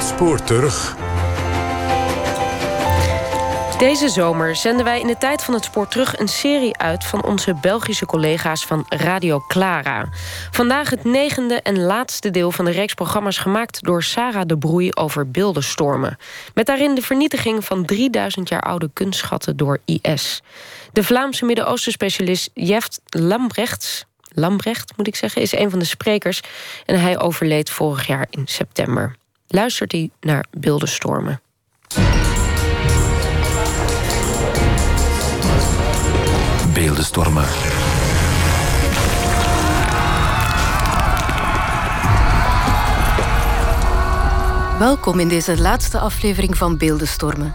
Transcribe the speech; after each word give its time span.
Spoor 0.00 0.42
terug. 0.42 0.96
Deze 3.78 4.08
zomer 4.08 4.56
zenden 4.56 4.84
wij 4.84 5.00
in 5.00 5.06
de 5.06 5.18
tijd 5.18 5.44
van 5.44 5.54
het 5.54 5.64
spoor 5.64 5.88
terug 5.88 6.18
een 6.18 6.28
serie 6.28 6.76
uit 6.76 7.04
van 7.04 7.24
onze 7.24 7.54
Belgische 7.54 8.06
collega's 8.06 8.66
van 8.66 8.84
Radio 8.88 9.44
Clara. 9.48 10.08
Vandaag 10.50 10.90
het 10.90 11.04
negende 11.04 11.54
en 11.54 11.80
laatste 11.80 12.30
deel 12.30 12.50
van 12.50 12.64
de 12.64 12.70
reeks 12.70 12.94
programma's 12.94 13.38
gemaakt 13.38 13.82
door 13.82 14.02
Sarah 14.02 14.46
de 14.46 14.58
Broei 14.58 14.90
over 14.92 15.30
beeldenstormen. 15.30 16.18
Met 16.54 16.66
daarin 16.66 16.94
de 16.94 17.02
vernietiging 17.02 17.64
van 17.64 17.84
3000 17.84 18.48
jaar 18.48 18.62
oude 18.62 18.90
kunstschatten 18.92 19.56
door 19.56 19.78
IS. 19.84 20.42
De 20.92 21.04
Vlaamse 21.04 21.44
Midden-Oosten 21.44 21.92
specialist 21.92 22.50
Jeft 22.54 23.00
Lambrechts 23.08 24.04
Lambrecht, 24.34 24.92
moet 24.96 25.06
ik 25.06 25.16
zeggen, 25.16 25.42
is 25.42 25.52
een 25.52 25.70
van 25.70 25.78
de 25.78 25.84
sprekers. 25.84 26.40
En 26.86 27.00
hij 27.00 27.18
overleed 27.18 27.70
vorig 27.70 28.06
jaar 28.06 28.26
in 28.30 28.46
september. 28.46 29.18
Luistert 29.52 29.92
hij 29.92 30.10
naar 30.20 30.44
beeldenstormen. 30.50 31.40
Beeldenstormen. 36.74 37.44
Welkom 44.78 45.20
in 45.20 45.28
deze 45.28 45.60
laatste 45.60 45.98
aflevering 45.98 46.56
van 46.56 46.78
Beeldenstormen. 46.78 47.54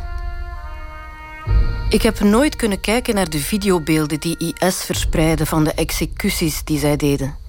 Ik 1.90 2.02
heb 2.02 2.20
nooit 2.20 2.56
kunnen 2.56 2.82
kijken 2.82 3.16
naar 3.16 3.30
de 3.30 3.40
videobeelden 3.40 4.20
die 4.20 4.38
IS 4.38 4.84
verspreidde 4.84 5.46
van 5.46 5.64
de 5.64 5.74
executies 5.74 6.64
die 6.64 6.80
zij 6.80 6.96
deden. 6.96 7.45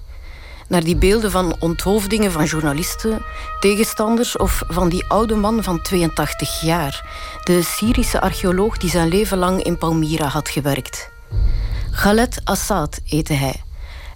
Naar 0.67 0.83
die 0.83 0.95
beelden 0.95 1.31
van 1.31 1.55
onthoofdingen 1.59 2.31
van 2.31 2.45
journalisten, 2.45 3.21
tegenstanders 3.59 4.37
of 4.37 4.63
van 4.67 4.89
die 4.89 5.05
oude 5.07 5.35
man 5.35 5.63
van 5.63 5.81
82 5.81 6.61
jaar, 6.61 7.09
de 7.43 7.61
Syrische 7.61 8.21
archeoloog 8.21 8.77
die 8.77 8.89
zijn 8.89 9.07
leven 9.07 9.37
lang 9.37 9.63
in 9.63 9.77
Palmyra 9.77 10.25
had 10.25 10.49
gewerkt. 10.49 11.09
Khaled 11.91 12.41
Assad 12.43 12.99
heette 13.05 13.33
hij. 13.33 13.61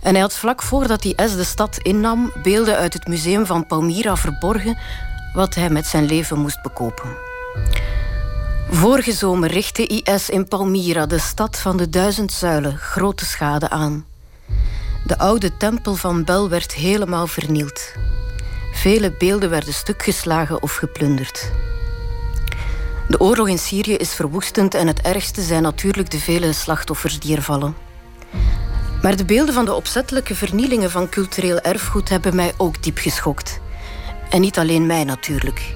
En 0.01 0.11
hij 0.11 0.21
had 0.21 0.33
vlak 0.33 0.61
voordat 0.61 1.05
IS 1.05 1.35
de 1.35 1.43
stad 1.43 1.77
innam 1.77 2.31
beelden 2.43 2.75
uit 2.77 2.93
het 2.93 3.07
museum 3.07 3.45
van 3.45 3.67
Palmyra 3.67 4.15
verborgen, 4.15 4.77
wat 5.33 5.55
hij 5.55 5.69
met 5.69 5.87
zijn 5.87 6.05
leven 6.05 6.39
moest 6.39 6.61
bekopen. 6.61 7.09
Vorige 8.69 9.11
zomer 9.11 9.49
richtte 9.51 9.87
IS 9.87 10.29
in 10.29 10.47
Palmyra, 10.47 11.05
de 11.05 11.19
stad 11.19 11.59
van 11.59 11.77
de 11.77 11.89
duizend 11.89 12.31
zuilen, 12.31 12.77
grote 12.77 13.25
schade 13.25 13.69
aan. 13.69 14.05
De 15.03 15.17
oude 15.17 15.57
tempel 15.57 15.95
van 15.95 16.23
Bel 16.23 16.49
werd 16.49 16.73
helemaal 16.73 17.27
vernield. 17.27 17.91
Vele 18.71 19.11
beelden 19.17 19.49
werden 19.49 19.73
stukgeslagen 19.73 20.61
of 20.61 20.75
geplunderd. 20.75 21.51
De 23.07 23.19
oorlog 23.19 23.47
in 23.47 23.57
Syrië 23.57 23.95
is 23.95 24.13
verwoestend 24.13 24.73
en 24.75 24.87
het 24.87 25.01
ergste 25.01 25.41
zijn 25.41 25.61
natuurlijk 25.61 26.11
de 26.11 26.19
vele 26.19 26.53
slachtoffers 26.53 27.19
die 27.19 27.35
er 27.35 27.41
vallen. 27.41 27.75
Maar 29.01 29.15
de 29.15 29.25
beelden 29.25 29.53
van 29.53 29.65
de 29.65 29.73
opzettelijke 29.73 30.35
vernielingen 30.35 30.91
van 30.91 31.09
cultureel 31.09 31.59
erfgoed 31.59 32.09
hebben 32.09 32.35
mij 32.35 32.53
ook 32.57 32.83
diep 32.83 32.97
geschokt. 32.97 33.59
En 34.29 34.41
niet 34.41 34.57
alleen 34.57 34.85
mij 34.85 35.03
natuurlijk. 35.03 35.75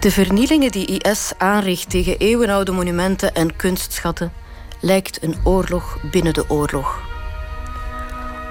De 0.00 0.10
vernielingen 0.10 0.70
die 0.70 0.86
IS 0.86 1.32
aanricht 1.38 1.90
tegen 1.90 2.18
eeuwenoude 2.18 2.72
monumenten 2.72 3.34
en 3.34 3.56
kunstschatten 3.56 4.32
lijkt 4.80 5.22
een 5.22 5.36
oorlog 5.42 5.98
binnen 6.10 6.34
de 6.34 6.50
oorlog. 6.50 7.13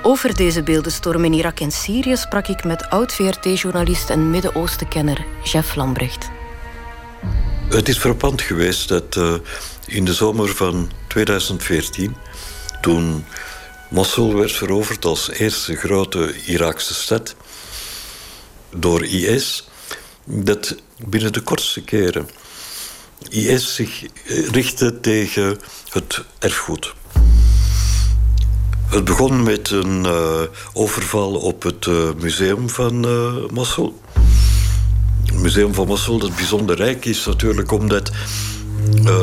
Over 0.05 0.35
deze 0.35 0.63
beeldenstorm 0.63 1.23
in 1.23 1.33
Irak 1.33 1.59
en 1.59 1.71
Syrië 1.71 2.17
sprak 2.17 2.47
ik 2.47 2.63
met 2.63 2.89
oud-VRT-journalist 2.89 4.09
en 4.09 4.29
Midden-Oosten-kenner 4.29 5.25
Jeff 5.43 5.75
Lambrecht. 5.75 6.29
Het 7.69 7.89
is 7.89 7.97
verpand 7.97 8.41
geweest 8.41 8.87
dat 8.87 9.15
uh, 9.15 9.33
in 9.85 10.05
de 10.05 10.13
zomer 10.13 10.49
van 10.49 10.91
2014, 11.07 12.15
toen 12.81 13.25
Mosul 13.89 14.35
werd 14.35 14.51
veroverd 14.51 15.05
als 15.05 15.29
eerste 15.29 15.75
grote 15.75 16.33
Iraakse 16.45 16.93
stad 16.93 17.35
door 18.75 19.05
IS, 19.05 19.67
dat 20.23 20.75
binnen 21.07 21.33
de 21.33 21.41
kortste 21.41 21.81
keren 21.81 22.29
IS 23.29 23.75
zich 23.75 24.03
eh, 24.03 24.47
richtte 24.47 24.99
tegen 24.99 25.59
het 25.89 26.23
erfgoed. 26.39 26.93
Het 28.93 29.05
begon 29.05 29.43
met 29.43 29.69
een 29.69 30.05
uh, 30.05 30.41
overval 30.73 31.33
op 31.35 31.63
het 31.63 31.85
uh, 31.85 31.95
museum 32.19 32.69
van 32.69 33.05
uh, 33.05 33.33
Mosul. 33.51 34.01
Het 35.25 35.41
museum 35.41 35.73
van 35.73 35.87
Mosul, 35.87 36.17
dat 36.17 36.35
bijzonder 36.35 36.75
rijk 36.75 37.05
is 37.05 37.25
natuurlijk 37.25 37.71
omdat 37.71 38.11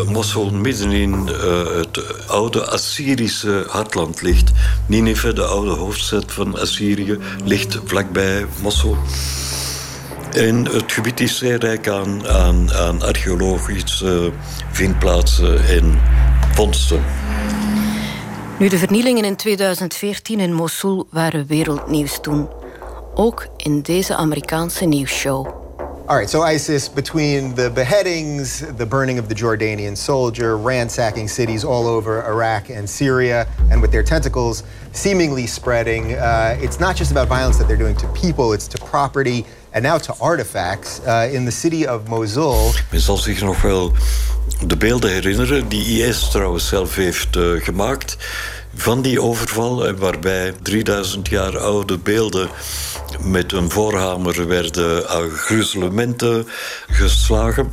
Mosul 0.07 0.51
midden 0.51 0.91
in 0.91 1.27
het 1.77 2.03
oude 2.27 2.67
Assyrische 2.67 3.65
hartland 3.69 4.23
ligt. 4.23 4.51
Nineveh, 4.87 5.35
de 5.35 5.45
oude 5.45 5.71
hoofdstad 5.71 6.33
van 6.33 6.61
Assyrië, 6.61 7.19
ligt 7.45 7.79
vlakbij 7.85 8.47
Mosul. 8.63 8.97
En 10.33 10.65
het 10.65 10.93
gebied 10.93 11.21
is 11.21 11.39
zeer 11.39 11.59
rijk 11.59 11.89
aan, 11.89 12.29
aan, 12.29 12.73
aan 12.73 13.03
archeologische 13.03 14.33
vindplaatsen 14.73 15.69
en 15.69 16.01
vondsten. 16.55 17.20
Nu, 18.61 18.69
de 18.69 18.79
vernielingen 18.79 19.25
in 19.25 19.37
2014 19.37 20.41
in 20.41 20.53
Mosul 20.53 21.07
waren 21.11 21.47
wereldnieuws 21.47 22.19
toen. 22.21 22.49
Ook 23.15 23.47
in 23.57 23.81
deze 23.81 24.15
Amerikaanse 24.15 24.85
nieuwsshow. 24.85 25.47
All 26.07 26.17
right, 26.17 26.31
so 26.31 26.47
ISIS, 26.47 26.93
between 26.93 27.55
the 27.55 27.71
beheadings, 27.75 28.63
the 28.77 28.87
burning 28.87 29.21
of 29.21 29.27
the 29.27 29.35
Jordanian 29.35 29.97
soldier, 29.97 30.57
ransacking 30.57 31.31
cities 31.31 31.65
all 31.65 31.87
over 31.87 32.25
Iraq 32.27 32.71
and 32.77 32.91
Syria, 32.91 33.47
and 33.71 33.81
with 33.81 33.91
their 33.91 34.05
tentacles 34.05 34.63
seemingly 34.93 35.47
spreading, 35.47 36.13
uh, 36.13 36.57
it's 36.61 36.79
not 36.79 36.97
just 36.97 37.11
about 37.11 37.29
violence 37.29 37.57
that 37.59 37.67
they're 37.67 37.85
doing 37.85 37.97
to 37.97 38.07
people, 38.09 38.53
it's 38.53 38.69
to 38.69 38.79
property 38.85 39.45
and 39.73 39.83
now 39.83 39.99
to 39.99 40.15
artifacts 40.19 41.01
uh, 41.07 41.29
in 41.33 41.45
the 41.45 41.51
city 41.51 41.87
of 41.87 42.09
Mosul. 42.09 42.73
Men 42.91 43.01
zal 43.01 43.17
zich 43.17 43.41
nog 43.41 43.63
wel 43.63 43.93
de 44.67 44.77
beelden 44.77 45.11
herinneren 45.11 45.69
die 45.69 46.07
IS 46.07 46.29
trouwens 46.31 46.69
zelf 46.69 46.95
heeft 46.95 47.37
uh, 47.37 47.65
gemaakt 47.65 48.17
van 48.75 49.03
die 49.03 49.23
overval, 49.23 49.87
en 49.87 49.99
waarbij 49.99 50.55
3000 50.63 51.29
jaar 51.29 51.59
oude 51.59 51.99
beelden 51.99 52.49
met 53.21 53.53
een 53.53 53.71
voorhamer 53.71 54.49
werden 54.49 55.09
aan 55.09 55.31
gruzelementen 55.31 56.49
geslagen. 56.87 57.73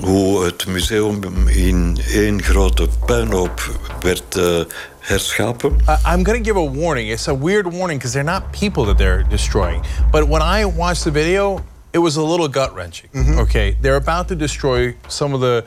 Hoe 0.00 0.44
het 0.44 0.66
museum 0.66 1.48
in 1.48 2.00
één 2.08 2.42
grote 2.42 2.88
puinhoop 3.06 3.78
werd 4.00 4.36
uh, 4.36 4.60
herschapen. 5.10 5.82
Uh, 5.88 5.98
I'm 6.06 6.22
going 6.22 6.38
to 6.38 6.44
give 6.44 6.56
a 6.56 6.64
warning. 6.64 7.08
It's 7.08 7.26
a 7.26 7.34
weird 7.34 7.66
warning 7.66 7.98
because 7.98 8.12
they're 8.12 8.22
not 8.22 8.52
people 8.52 8.84
that 8.84 8.96
they're 8.96 9.24
destroying. 9.24 9.84
But 10.12 10.28
when 10.28 10.40
I 10.40 10.64
watched 10.64 11.02
the 11.04 11.10
video, 11.10 11.64
it 11.92 11.98
was 11.98 12.16
a 12.16 12.22
little 12.22 12.48
gut 12.48 12.72
wrenching. 12.74 13.10
Mm 13.12 13.24
-hmm. 13.26 13.40
Okay, 13.40 13.76
they're 13.82 14.00
about 14.06 14.28
to 14.28 14.36
destroy 14.36 14.94
some 15.08 15.34
of 15.34 15.40
the 15.40 15.64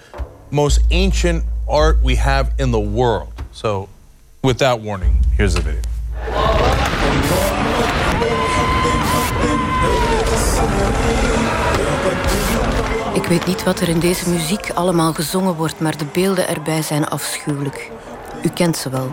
most 0.50 0.82
ancient 0.90 1.44
art 1.68 1.98
we 2.04 2.16
have 2.18 2.52
in 2.58 2.72
the 2.72 2.90
world. 2.92 3.32
So, 3.52 3.88
with 4.42 4.58
that 4.58 4.82
warning, 4.82 5.14
here's 5.38 5.54
the 5.54 5.62
video. 5.62 5.82
Ik 13.14 13.30
weet 13.30 13.46
niet 13.46 13.64
wat 13.64 13.80
er 13.80 13.90
in 13.90 14.00
deze 14.00 14.30
muziek 14.30 14.72
allemaal 14.74 15.14
gezongen 15.14 15.56
wordt, 15.56 15.80
maar 15.80 15.98
de 15.98 16.06
beelden 16.14 16.48
erbij 16.48 16.82
zijn 16.82 17.08
afschuwelijk. 17.08 17.92
U 18.44 18.50
kent 18.50 18.78
ze 18.78 18.90
wel. 18.90 19.12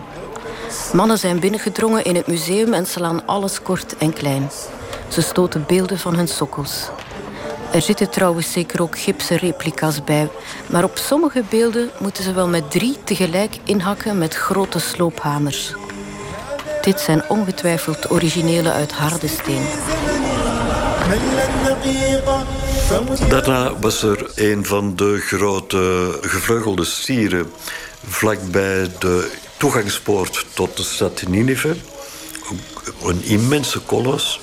Mannen 0.93 1.17
zijn 1.17 1.39
binnengedrongen 1.39 2.03
in 2.03 2.15
het 2.15 2.27
museum 2.27 2.73
en 2.73 2.85
slaan 2.85 3.25
alles 3.25 3.61
kort 3.61 3.97
en 3.97 4.13
klein. 4.13 4.49
Ze 5.07 5.21
stoten 5.21 5.63
beelden 5.67 5.99
van 5.99 6.15
hun 6.15 6.27
sokkels. 6.27 6.89
Er 7.71 7.81
zitten 7.81 8.09
trouwens 8.09 8.51
zeker 8.51 8.81
ook 8.81 8.99
gipsen 8.99 9.37
replica's 9.37 10.03
bij, 10.03 10.29
maar 10.69 10.83
op 10.83 10.97
sommige 10.97 11.43
beelden 11.49 11.89
moeten 11.99 12.23
ze 12.23 12.33
wel 12.33 12.47
met 12.47 12.71
drie 12.71 12.97
tegelijk 13.03 13.57
inhakken 13.63 14.17
met 14.17 14.35
grote 14.35 14.79
sloophamers. 14.79 15.73
Dit 16.81 16.99
zijn 16.99 17.23
ongetwijfeld 17.29 18.11
originele 18.11 18.71
uit 18.71 18.91
harde 18.91 19.27
steen. 19.27 19.65
Daarna 23.29 23.79
was 23.79 24.03
er 24.03 24.31
een 24.35 24.65
van 24.65 24.95
de 24.95 25.17
grote 25.17 26.17
gevleugelde 26.21 26.85
stieren 26.85 27.51
vlakbij 28.07 28.91
de 28.99 29.31
toegangspoort 29.61 30.45
tot 30.53 30.77
de 30.77 30.83
stad 30.83 31.23
Nineveh. 31.27 31.75
Een 33.03 33.23
immense 33.23 33.79
kolos 33.79 34.39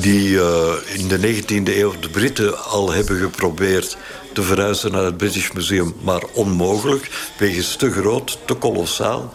die 0.00 0.28
uh, 0.28 0.72
in 0.92 1.08
de 1.08 1.18
19e 1.18 1.76
eeuw 1.76 1.94
de 2.00 2.08
Britten 2.08 2.64
al 2.64 2.92
hebben 2.92 3.20
geprobeerd 3.20 3.96
te 4.32 4.42
verhuizen 4.42 4.92
naar 4.92 5.04
het 5.04 5.16
British 5.16 5.50
Museum, 5.50 5.94
maar 6.00 6.22
onmogelijk, 6.32 7.10
wegens 7.38 7.76
te 7.76 7.90
groot, 7.90 8.38
te 8.44 8.54
kolossaal. 8.54 9.32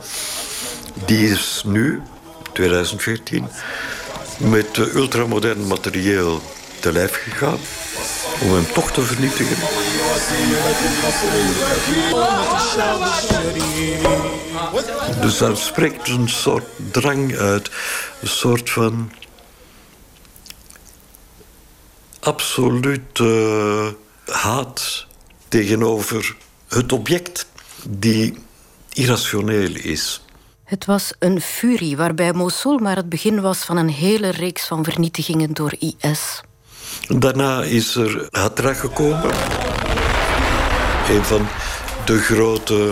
Die 1.06 1.30
is 1.30 1.64
nu, 1.66 2.02
2014, 2.54 3.48
met 4.38 4.78
ultramodern 4.78 5.68
materieel 5.68 6.42
te 6.80 6.92
lijf 6.92 7.22
gegaan 7.24 7.60
om 8.42 8.54
hem 8.54 8.72
toch 8.74 8.92
te 8.92 9.02
vernietigen. 9.02 9.58
Dus 15.22 15.38
daar 15.38 15.58
spreekt 15.58 16.08
een 16.08 16.30
soort 16.30 16.66
drang 16.92 17.36
uit, 17.38 17.72
een 18.22 18.28
soort 18.28 18.70
van 18.70 19.12
absoluut 22.20 23.20
haat 24.26 25.06
tegenover 25.48 26.36
het 26.68 26.92
object 26.92 27.48
die 27.90 28.38
irrationeel 28.94 29.76
is. 29.76 30.26
Het 30.64 30.86
was 30.86 31.14
een 31.20 31.42
furie 31.42 31.98
waarbij 31.98 32.34
Mosul 32.34 32.78
maar 32.78 32.96
het 32.96 33.10
begin 33.10 33.42
was 33.42 33.58
van 33.58 33.78
een 33.78 33.90
hele 33.90 34.30
reeks 34.30 34.68
van 34.68 34.84
vernietigingen 34.84 35.54
door 35.54 35.76
IS. 35.80 36.42
Daarna 37.08 37.64
is 37.64 37.96
er 37.96 38.28
Hatra 38.32 38.74
gekomen. 38.74 39.32
Een 41.10 41.24
van 41.24 41.48
de 42.06 42.20
grote 42.20 42.92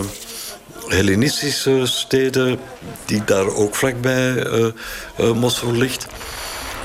Hellenistische 0.87 1.85
steden, 1.85 2.59
die 3.05 3.23
daar 3.23 3.55
ook 3.55 3.75
vlakbij 3.75 4.47
uh, 4.47 4.67
uh, 5.19 5.71
ligt. 5.71 6.07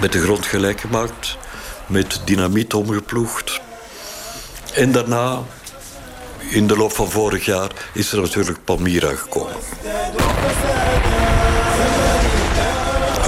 Met 0.00 0.12
de 0.12 0.20
grond 0.22 0.46
gelijk 0.46 0.80
gemaakt, 0.80 1.36
met 1.86 2.20
dynamiet 2.25 2.75
omgeploegd. 2.75 3.60
En 4.74 4.92
daarna, 4.92 5.42
in 6.50 6.66
de 6.66 6.76
loop 6.76 6.92
van 6.92 7.10
vorig 7.10 7.44
jaar, 7.44 7.70
is 7.92 8.12
er 8.12 8.20
natuurlijk 8.20 8.64
Palmyra 8.64 9.14
gekomen. 9.14 9.56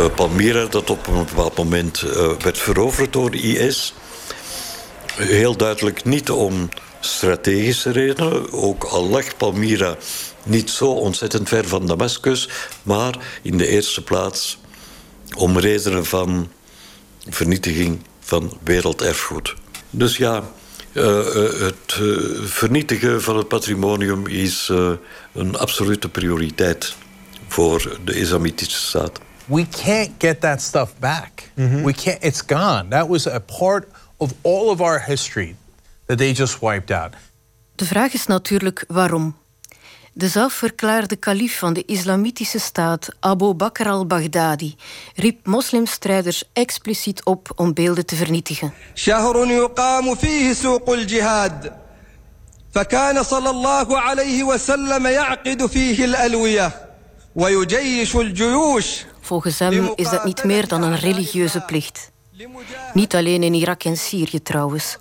Uh, 0.01 0.07
Palmyra, 0.15 0.67
dat 0.67 0.91
op 0.91 1.07
een 1.07 1.25
bepaald 1.25 1.57
moment 1.57 2.03
uh, 2.03 2.33
werd 2.39 2.59
veroverd 2.59 3.13
door 3.13 3.31
de 3.31 3.39
IS. 3.39 3.95
Heel 5.15 5.57
duidelijk 5.57 6.05
niet 6.05 6.31
om 6.31 6.69
strategische 7.01 7.91
redenen. 7.91 8.53
Ook 8.53 8.85
al 8.85 9.09
lag 9.09 9.37
Palmyra 9.37 9.97
niet 10.43 10.71
zo 10.71 10.91
ontzettend 10.91 11.49
ver 11.49 11.69
van 11.69 11.87
Damascus, 11.87 12.49
maar 12.83 13.19
in 13.43 13.57
de 13.57 13.67
eerste 13.67 14.03
plaats 14.03 14.59
om 15.37 15.59
redenen 15.59 16.05
van 16.05 16.49
vernietiging 17.29 17.99
van 18.21 18.59
werelderfgoed. 18.65 19.55
Dus 19.91 20.17
ja, 20.17 20.51
uh, 20.93 21.35
het 21.59 22.01
vernietigen 22.43 23.23
van 23.23 23.37
het 23.37 23.49
patrimonium 23.49 24.27
is 24.27 24.69
een 25.33 25.57
absolute 25.57 26.09
prioriteit 26.09 26.95
voor 27.49 27.99
de 28.05 28.15
islamitische 28.15 28.87
staat 28.87 29.21
We 29.50 29.66
can't 29.66 30.18
get 30.18 30.42
that 30.42 30.62
stuff 30.62 30.92
back. 31.00 31.50
Mm 31.54 31.70
-hmm. 31.70 31.84
We 31.84 31.94
can't. 31.94 32.24
It's 32.24 32.42
gone. 32.46 32.90
That 32.90 33.08
was 33.08 33.28
a 33.28 33.40
part 33.40 33.88
of 34.18 34.32
all 34.42 34.70
of 34.70 34.82
our 34.82 35.04
history 35.06 35.56
that 36.06 36.18
they 36.18 36.34
just 36.34 36.60
wiped 36.60 36.92
out. 36.92 37.14
De 37.76 37.86
vraag 37.86 38.14
is 38.14 38.26
natuurlijk 38.26 38.84
waarom. 38.88 39.36
De 40.14 40.28
zelfverklaarde 40.28 41.16
kalif 41.16 41.58
van 41.58 41.74
de 41.74 41.86
islamitische 41.86 42.60
staat, 42.60 43.08
Abu 43.20 43.54
Bakr 43.54 43.88
al-Baghdadi, 43.88 44.76
riep 45.16 45.46
moslimstrijders 45.46 46.44
expliciet 46.54 47.26
op 47.26 47.52
om 47.56 47.74
beelden 47.74 48.06
te 48.06 48.16
vernietigen. 48.16 48.74
فكان 52.76 53.24
صلى 53.24 53.50
الله 53.50 54.00
عليه 54.00 54.44
وسلم 54.44 55.08
يعقد 55.08 55.66
فيه 55.66 56.06
الألوية 56.06 56.72
ويجيش 57.36 58.16
الجيوش 58.16 59.06
Volgens 59.21 59.59
hem 59.59 59.93
is 59.95 60.11
dat 60.11 60.25
niet 60.25 60.45
meer 60.45 60.69
dan 60.69 60.83
een 60.83 60.97
religieuze 60.99 61.61
plicht. 61.61 62.11
Niet 62.93 63.15
alleen 63.15 63.43
in 63.43 63.55
Irak 63.55 63.85
en 63.85 63.97
Syrië 63.97 64.43
trouwens. 64.43 64.99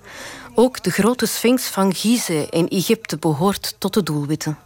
Ook 0.54 0.82
de 0.82 0.90
grote 0.90 1.26
sphinx 1.26 1.66
van 1.66 1.94
Gizeh 1.94 2.46
in 2.50 2.68
Egypte 2.68 3.16
behoort 3.16 3.74
tot 3.78 3.94
de 3.94 4.02
doelwitten. 4.02 4.58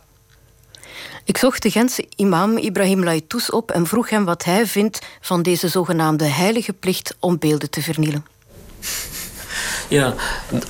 Ik 1.24 1.36
zocht 1.36 1.62
de 1.62 1.70
Gentse 1.70 2.08
imam 2.16 2.56
Ibrahim 2.56 3.04
Laitous 3.04 3.50
op 3.50 3.70
en 3.70 3.86
vroeg 3.86 4.10
hem 4.10 4.24
wat 4.24 4.44
hij 4.44 4.66
vindt 4.66 4.98
van 5.20 5.42
deze 5.42 5.68
zogenaamde 5.68 6.24
heilige 6.24 6.72
plicht 6.72 7.14
om 7.20 7.38
beelden 7.38 7.70
te 7.70 7.82
vernielen. 7.82 8.26
Ja, 9.88 10.14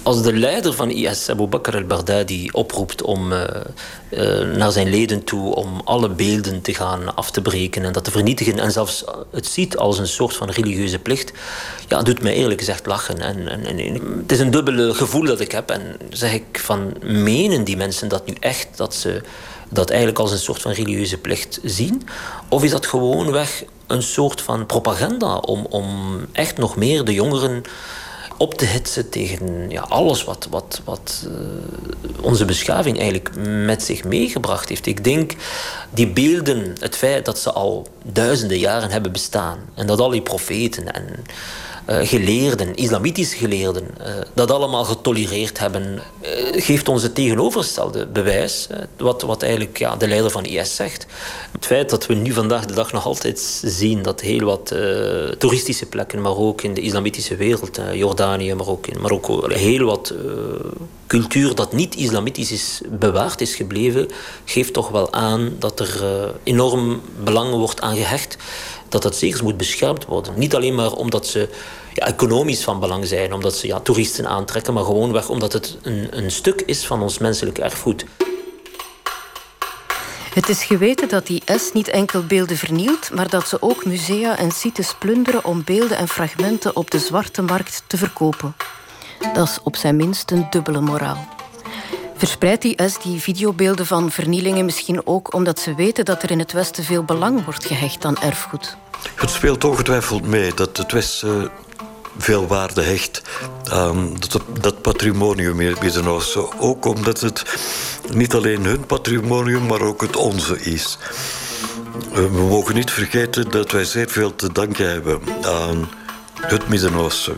als 0.02 0.22
de 0.22 0.32
leider 0.32 0.72
van 0.72 0.90
IS, 0.90 1.30
Abu 1.30 1.46
Bakr 1.46 1.76
al-Baghdadi, 1.76 2.48
oproept 2.52 3.02
om 3.02 3.32
uh, 3.32 3.44
uh, 4.10 4.56
naar 4.56 4.72
zijn 4.72 4.90
leden 4.90 5.24
toe 5.24 5.54
om 5.54 5.80
alle 5.84 6.08
beelden 6.08 6.60
te 6.60 6.74
gaan 6.74 7.16
af 7.16 7.30
te 7.30 7.42
breken 7.42 7.84
en 7.84 7.92
dat 7.92 8.04
te 8.04 8.10
vernietigen 8.10 8.58
en 8.58 8.72
zelfs 8.72 9.04
het 9.30 9.46
ziet 9.46 9.76
als 9.76 9.98
een 9.98 10.06
soort 10.06 10.36
van 10.36 10.50
religieuze 10.50 10.98
plicht, 10.98 11.32
ja, 11.88 12.02
doet 12.02 12.22
mij 12.22 12.34
eerlijk 12.34 12.60
gezegd 12.60 12.86
lachen. 12.86 13.20
En, 13.20 13.48
en, 13.48 13.66
en, 13.66 14.18
het 14.20 14.32
is 14.32 14.40
een 14.40 14.50
dubbele 14.50 14.94
gevoel 14.94 15.24
dat 15.24 15.40
ik 15.40 15.52
heb 15.52 15.70
en 15.70 15.96
zeg 16.10 16.32
ik 16.32 16.58
van, 16.58 16.94
menen 17.02 17.64
die 17.64 17.76
mensen 17.76 18.08
dat 18.08 18.26
nu 18.26 18.34
echt, 18.40 18.68
dat 18.76 18.94
ze 18.94 19.22
dat 19.68 19.88
eigenlijk 19.88 20.18
als 20.18 20.32
een 20.32 20.38
soort 20.38 20.62
van 20.62 20.72
religieuze 20.72 21.18
plicht 21.18 21.60
zien? 21.62 22.08
Of 22.48 22.64
is 22.64 22.70
dat 22.70 22.86
gewoonweg 22.86 23.64
een 23.86 24.02
soort 24.02 24.40
van 24.40 24.66
propaganda 24.66 25.36
om, 25.36 25.66
om 25.70 26.18
echt 26.32 26.58
nog 26.58 26.76
meer 26.76 27.04
de 27.04 27.12
jongeren 27.12 27.64
op 28.36 28.54
te 28.54 28.64
hitsen 28.64 29.10
tegen 29.10 29.70
ja, 29.70 29.80
alles 29.80 30.24
wat, 30.24 30.46
wat, 30.50 30.80
wat 30.84 31.26
uh, 31.26 32.24
onze 32.24 32.44
beschaving 32.44 32.98
eigenlijk 32.98 33.30
met 33.66 33.82
zich 33.82 34.04
meegebracht 34.04 34.68
heeft. 34.68 34.86
Ik 34.86 35.04
denk 35.04 35.32
die 35.90 36.08
beelden, 36.08 36.76
het 36.78 36.96
feit 36.96 37.24
dat 37.24 37.38
ze 37.38 37.52
al 37.52 37.86
duizenden 38.02 38.58
jaren 38.58 38.90
hebben 38.90 39.12
bestaan 39.12 39.58
en 39.74 39.86
dat 39.86 40.00
al 40.00 40.10
die 40.10 40.22
profeten 40.22 40.92
en 40.92 41.24
geleerden, 41.86 42.74
islamitische 42.74 43.36
geleerden, 43.36 43.86
uh, 44.00 44.06
dat 44.34 44.50
allemaal 44.50 44.84
getolereerd 44.84 45.58
hebben, 45.58 46.02
uh, 46.22 46.62
geeft 46.62 46.88
ons 46.88 47.02
het 47.02 47.14
tegenovergestelde 47.14 48.06
bewijs. 48.06 48.66
wat, 48.96 49.22
wat 49.22 49.42
eigenlijk 49.42 49.78
ja, 49.78 49.96
de 49.96 50.08
leider 50.08 50.30
van 50.30 50.44
IS 50.44 50.76
zegt. 50.76 51.06
Het 51.52 51.66
feit 51.66 51.90
dat 51.90 52.06
we 52.06 52.14
nu 52.14 52.32
vandaag 52.32 52.66
de 52.66 52.74
dag 52.74 52.92
nog 52.92 53.06
altijd 53.06 53.60
zien 53.62 54.02
dat 54.02 54.20
heel 54.20 54.44
wat 54.44 54.74
toeristische 55.38 55.86
plekken, 55.86 56.20
maar 56.20 56.36
ook 56.36 56.62
in 56.62 56.74
de 56.74 56.80
islamitische 56.80 57.36
wereld, 57.36 57.80
Jordanië, 57.92 58.54
maar 58.54 58.68
ook 58.68 58.86
in 58.86 59.00
Marokko, 59.00 59.48
heel 59.48 59.84
wat 59.84 60.14
cultuur 61.06 61.54
dat 61.54 61.72
niet 61.72 61.96
islamitisch 61.96 62.52
is 62.52 62.80
bewaard 62.90 63.40
is 63.40 63.54
gebleven, 63.54 64.08
geeft 64.44 64.72
toch 64.72 64.88
wel 64.88 65.12
aan 65.12 65.56
dat 65.58 65.80
er 65.80 66.04
enorm 66.42 67.00
belang 67.24 67.50
wordt 67.50 67.80
aan 67.80 67.96
gehecht 67.96 68.36
dat 68.94 69.02
dat 69.02 69.16
zeker 69.16 69.44
moet 69.44 69.56
beschermd 69.56 70.04
worden. 70.04 70.32
Niet 70.36 70.54
alleen 70.54 70.74
maar 70.74 70.92
omdat 70.92 71.26
ze 71.26 71.48
ja, 71.92 72.06
economisch 72.06 72.64
van 72.64 72.80
belang 72.80 73.06
zijn, 73.06 73.32
omdat 73.32 73.56
ze 73.56 73.66
ja, 73.66 73.80
toeristen 73.80 74.26
aantrekken, 74.28 74.74
maar 74.74 74.84
gewoonweg 74.84 75.28
omdat 75.28 75.52
het 75.52 75.76
een, 75.82 76.08
een 76.10 76.30
stuk 76.30 76.62
is 76.66 76.86
van 76.86 77.02
ons 77.02 77.18
menselijk 77.18 77.58
erfgoed. 77.58 78.04
Het 80.34 80.48
is 80.48 80.64
geweten 80.64 81.08
dat 81.08 81.28
IS 81.28 81.72
niet 81.72 81.88
enkel 81.88 82.26
beelden 82.26 82.56
vernielt, 82.56 83.10
maar 83.14 83.28
dat 83.28 83.48
ze 83.48 83.62
ook 83.62 83.84
musea 83.84 84.38
en 84.38 84.50
sites 84.50 84.94
plunderen 84.98 85.44
om 85.44 85.64
beelden 85.64 85.96
en 85.96 86.08
fragmenten 86.08 86.76
op 86.76 86.90
de 86.90 86.98
zwarte 86.98 87.42
markt 87.42 87.82
te 87.86 87.96
verkopen. 87.96 88.56
Dat 89.32 89.48
is 89.48 89.58
op 89.62 89.76
zijn 89.76 89.96
minst 89.96 90.30
een 90.30 90.46
dubbele 90.50 90.80
moraal. 90.80 91.43
Verspreidt 92.24 92.64
IS 92.64 92.98
die 93.02 93.20
videobeelden 93.20 93.86
van 93.86 94.10
vernielingen 94.10 94.64
misschien 94.64 95.06
ook 95.06 95.34
omdat 95.34 95.58
ze 95.58 95.74
weten 95.74 96.04
dat 96.04 96.22
er 96.22 96.30
in 96.30 96.38
het 96.38 96.52
Westen 96.52 96.84
veel 96.84 97.02
belang 97.02 97.44
wordt 97.44 97.64
gehecht 97.64 98.04
aan 98.04 98.18
erfgoed? 98.18 98.76
Het 99.14 99.30
speelt 99.30 99.64
ongetwijfeld 99.64 100.26
mee 100.26 100.54
dat 100.54 100.76
het 100.76 100.92
Westen 100.92 101.50
veel 102.18 102.46
waarde 102.46 102.82
hecht 102.82 103.22
aan 103.64 104.16
dat, 104.28 104.42
dat 104.60 104.82
patrimonium 104.82 105.60
in 105.60 105.68
het 105.68 105.82
Midden-Oosten. 105.82 106.58
Ook 106.60 106.84
omdat 106.84 107.20
het 107.20 107.44
niet 108.12 108.34
alleen 108.34 108.64
hun 108.64 108.86
patrimonium, 108.86 109.66
maar 109.66 109.80
ook 109.80 110.00
het 110.00 110.16
onze 110.16 110.60
is. 110.60 110.98
We 112.12 112.28
mogen 112.28 112.74
niet 112.74 112.90
vergeten 112.90 113.50
dat 113.50 113.70
wij 113.70 113.84
zeer 113.84 114.08
veel 114.08 114.36
te 114.36 114.52
danken 114.52 114.90
hebben 114.90 115.20
aan 115.42 115.88
het 116.40 116.68
Midden-Oosten, 116.68 117.36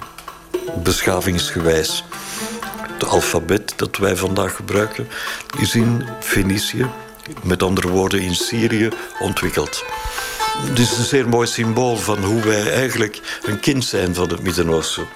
beschavingsgewijs. 0.82 2.04
Het 2.98 3.08
alfabet 3.08 3.72
dat 3.76 3.96
wij 3.96 4.16
vandaag 4.16 4.56
gebruiken 4.56 5.08
is 5.58 5.74
in 5.74 6.04
Fenicië, 6.20 6.86
met 7.42 7.62
andere 7.62 7.88
woorden 7.88 8.20
in 8.20 8.34
Syrië, 8.34 8.88
ontwikkeld. 9.18 9.84
Het 10.58 10.78
is 10.78 10.98
een 10.98 11.04
zeer 11.04 11.28
mooi 11.28 11.46
symbool 11.46 11.96
van 11.96 12.24
hoe 12.24 12.40
wij 12.40 12.72
eigenlijk 12.72 13.20
een 13.42 13.60
kind 13.60 13.84
zijn 13.84 14.14
van 14.14 14.28
het 14.28 14.42
Midden-Oosten. 14.42 15.06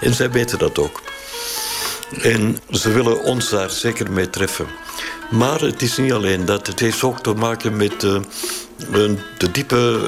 En 0.00 0.14
zij 0.14 0.30
weten 0.30 0.58
dat 0.58 0.78
ook. 0.78 1.02
En 2.22 2.58
ze 2.70 2.92
willen 2.92 3.22
ons 3.22 3.48
daar 3.48 3.70
zeker 3.70 4.12
mee 4.12 4.30
treffen. 4.30 4.66
Maar 5.30 5.60
het 5.60 5.82
is 5.82 5.96
niet 5.96 6.12
alleen 6.12 6.44
dat. 6.44 6.66
Het 6.66 6.80
heeft 6.80 7.02
ook 7.02 7.22
te 7.22 7.34
maken 7.34 7.76
met 7.76 8.02
uh, 8.02 8.20
de 9.38 9.50
diepe 9.52 10.00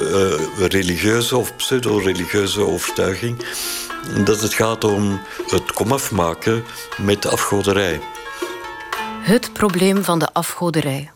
uh, 0.59 0.67
religieuze 0.67 1.37
of 1.37 1.55
pseudo-religieuze 1.55 2.61
overtuiging 2.61 3.37
dat 4.25 4.41
het 4.41 4.53
gaat 4.53 4.83
om 4.83 5.19
het 5.47 5.71
komaf 5.71 6.11
maken 6.11 6.63
met 6.97 7.21
de 7.21 7.29
afgoderij. 7.29 8.01
Het 9.21 9.53
probleem 9.53 10.03
van 10.03 10.19
de 10.19 10.33
afgoderij. 10.33 11.11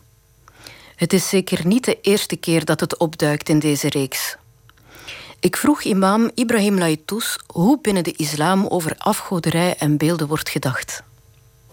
Het 0.96 1.12
is 1.12 1.28
zeker 1.28 1.66
niet 1.66 1.84
de 1.84 1.98
eerste 2.00 2.36
keer 2.36 2.64
dat 2.64 2.80
het 2.80 2.96
opduikt 2.96 3.48
in 3.48 3.58
deze 3.58 3.88
reeks. 3.88 4.36
Ik 5.40 5.56
vroeg 5.56 5.82
imam 5.82 6.30
Ibrahim 6.34 6.78
Laitous 6.78 7.38
hoe 7.46 7.78
binnen 7.82 8.04
de 8.04 8.14
islam 8.16 8.66
over 8.66 8.94
afgoderij 8.98 9.74
en 9.78 9.96
beelden 9.96 10.26
wordt 10.26 10.48
gedacht. 10.48 11.02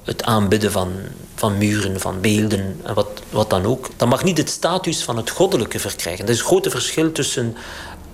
Het 0.03 0.23
aanbidden 0.23 0.71
van, 0.71 0.93
van 1.35 1.57
muren, 1.57 1.99
van 1.99 2.21
beelden 2.21 2.79
en 2.83 2.93
wat, 2.93 3.21
wat 3.29 3.49
dan 3.49 3.65
ook. 3.65 3.89
Dat 3.97 4.09
mag 4.09 4.23
niet 4.23 4.37
het 4.37 4.49
status 4.49 5.03
van 5.03 5.17
het 5.17 5.29
goddelijke 5.29 5.79
verkrijgen. 5.79 6.25
Er 6.25 6.31
is 6.31 6.39
een 6.39 6.45
groot 6.45 6.67
verschil 6.69 7.11
tussen 7.11 7.55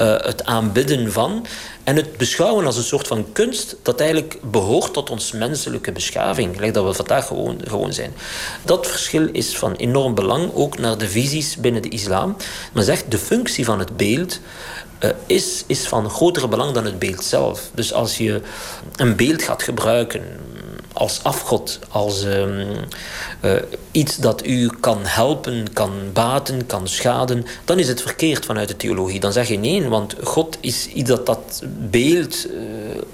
uh, 0.02 0.18
het 0.20 0.46
aanbidden 0.46 1.12
van 1.12 1.46
en 1.84 1.96
het 1.96 2.18
beschouwen 2.18 2.66
als 2.66 2.78
een 2.78 2.84
soort 2.84 3.08
van 3.08 3.32
kunst 3.32 3.76
dat 3.82 4.00
eigenlijk 4.00 4.38
behoort 4.42 4.94
tot 4.94 5.10
ons 5.10 5.32
menselijke 5.32 5.92
beschaving, 5.92 6.56
gelijk 6.56 6.74
dat 6.74 6.86
we 6.86 6.94
vandaag 6.94 7.28
gewoon, 7.28 7.60
gewoon 7.68 7.94
zijn. 7.94 8.14
Dat 8.64 8.88
verschil 8.88 9.28
is 9.32 9.58
van 9.58 9.74
enorm 9.74 10.16
belang, 10.16 10.54
ook 10.54 10.78
naar 10.78 10.98
de 10.98 11.10
visies 11.10 11.58
binnen 11.58 11.82
de 11.82 11.90
islam. 11.90 12.36
Men 12.74 12.84
zegt 12.84 13.12
de 13.12 13.18
functie 13.18 13.66
van 13.66 13.80
het 13.80 13.98
beeld 13.98 14.40
uh, 15.04 15.10
is, 15.26 15.64
is 15.68 15.88
van 15.88 16.10
groter 16.10 16.50
belang 16.50 16.74
dan 16.74 16.86
het 16.86 17.00
beeld 17.00 17.24
zelf. 17.24 17.70
Dus 17.74 17.94
als 17.94 18.18
je 18.18 18.42
een 18.96 19.16
beeld 19.16 19.44
gaat 19.44 19.64
gebruiken 19.64 20.24
als 20.94 21.20
afgod, 21.24 21.80
als 21.90 22.24
um, 22.24 22.68
uh, 23.42 23.52
iets 23.92 24.18
dat 24.18 24.46
u 24.46 24.70
kan 24.80 25.00
helpen, 25.02 25.74
kan 25.74 25.92
baten, 26.14 26.66
kan 26.66 26.88
schaden, 26.88 27.46
dan 27.66 27.80
is 27.80 27.88
het 27.88 28.02
verkeerd 28.02 28.46
vanuit 28.46 28.68
de 28.68 28.76
theologie. 28.76 29.20
Dan 29.20 29.34
zeg 29.34 29.48
je 29.48 29.58
nee, 29.58 29.88
want 29.88 30.16
God 30.24 30.58
is 30.60 30.88
iets 30.88 31.10
dat 31.10 31.26
dat 31.26 31.64
beeld 31.90 32.48
uh, 32.48 32.62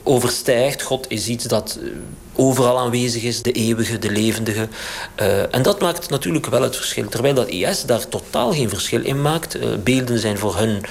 overstijgt. 0.03 0.81
God 0.81 1.05
is 1.09 1.27
iets 1.27 1.45
dat 1.45 1.79
overal 2.35 2.77
aanwezig 2.77 3.23
is, 3.23 3.41
de 3.41 3.51
eeuwige, 3.51 3.99
de 3.99 4.11
levendige. 4.11 4.67
En 5.51 5.61
dat 5.61 5.81
maakt 5.81 6.09
natuurlijk 6.09 6.45
wel 6.45 6.61
het 6.61 6.75
verschil. 6.75 7.07
Terwijl 7.09 7.33
dat 7.33 7.47
IS 7.47 7.85
daar 7.85 8.07
totaal 8.07 8.53
geen 8.53 8.69
verschil 8.69 9.01
in 9.01 9.21
maakt. 9.21 9.83
beelden 9.83 10.19
zijn 10.19 10.37
voor 10.37 10.57
hun 10.57 10.81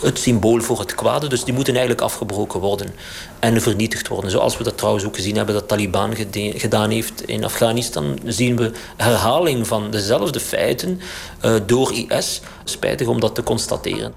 het 0.00 0.18
symbool 0.18 0.60
voor 0.60 0.78
het 0.78 0.94
kwade. 0.94 1.26
Dus 1.26 1.44
die 1.44 1.54
moeten 1.54 1.72
eigenlijk 1.72 2.04
afgebroken 2.04 2.60
worden 2.60 2.94
en 3.38 3.60
vernietigd 3.60 4.08
worden. 4.08 4.30
Zoals 4.30 4.56
we 4.56 4.64
dat 4.64 4.78
trouwens 4.78 5.04
ook 5.04 5.16
gezien 5.16 5.36
hebben 5.36 5.54
dat 5.54 5.68
Taliban 5.68 6.14
gedaan 6.32 6.90
heeft 6.90 7.22
in 7.22 7.44
Afghanistan, 7.44 8.18
zien 8.24 8.56
we 8.56 8.72
herhaling 8.96 9.66
van 9.66 9.90
dezelfde 9.90 10.40
feiten 10.40 11.00
uh, 11.44 11.54
door 11.66 11.92
IS. 11.92 12.40
Spijtig 12.64 13.06
om 13.06 13.20
dat 13.20 13.34
te 13.34 13.42
constateren. 13.42 14.14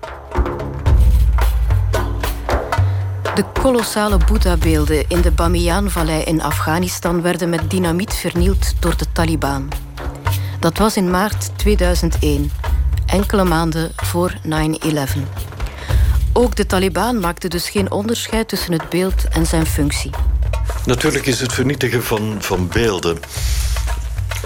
De 3.35 3.45
kolossale 3.61 4.17
Boeddha-beelden 4.17 5.05
in 5.07 5.21
de 5.21 5.31
Bamiyan-vallei 5.31 6.23
in 6.23 6.41
Afghanistan 6.41 7.21
werden 7.21 7.49
met 7.49 7.69
dynamiet 7.69 8.13
vernield 8.13 8.73
door 8.79 8.97
de 8.97 9.05
Taliban. 9.13 9.67
Dat 10.59 10.77
was 10.77 10.97
in 10.97 11.09
maart 11.09 11.57
2001, 11.57 12.51
enkele 13.05 13.43
maanden 13.43 13.91
voor 13.95 14.33
9-11. 14.45 15.50
Ook 16.33 16.55
de 16.55 16.65
Taliban 16.65 17.19
maakte 17.19 17.47
dus 17.47 17.69
geen 17.69 17.91
onderscheid 17.91 18.47
tussen 18.47 18.71
het 18.71 18.89
beeld 18.89 19.27
en 19.29 19.45
zijn 19.45 19.65
functie. 19.65 20.11
Natuurlijk 20.85 21.25
is 21.25 21.39
het 21.39 21.53
vernietigen 21.53 22.03
van, 22.03 22.35
van 22.39 22.67
beelden 22.67 23.17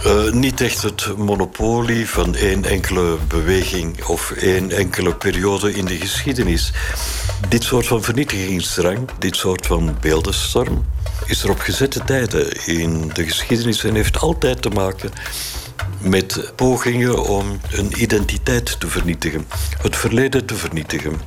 uh, 0.05 0.31
niet 0.31 0.61
echt 0.61 0.81
het 0.81 1.17
monopolie 1.17 2.09
van 2.09 2.35
één 2.35 2.65
enkele 2.65 3.17
beweging 3.27 4.03
of 4.03 4.31
één 4.31 4.71
enkele 4.71 5.15
periode 5.15 5.73
in 5.73 5.85
de 5.85 5.95
geschiedenis. 5.95 6.71
Dit 7.49 7.63
soort 7.63 7.87
van 7.87 8.03
vernietigingsdrang, 8.03 9.09
dit 9.19 9.35
soort 9.35 9.65
van 9.65 9.97
beeldenstorm, 10.01 10.85
is 11.25 11.43
er 11.43 11.49
op 11.49 11.59
gezette 11.59 12.03
tijden 12.03 12.65
in 12.65 13.11
de 13.13 13.23
geschiedenis 13.23 13.83
en 13.83 13.95
heeft 13.95 14.19
altijd 14.19 14.61
te 14.61 14.69
maken 14.69 15.11
met 15.99 16.51
pogingen 16.55 17.23
om 17.23 17.59
een 17.71 18.01
identiteit 18.01 18.79
te 18.79 18.87
vernietigen, 18.87 19.47
het 19.81 19.95
verleden 19.95 20.45
te 20.45 20.55
vernietigen. 20.55 21.21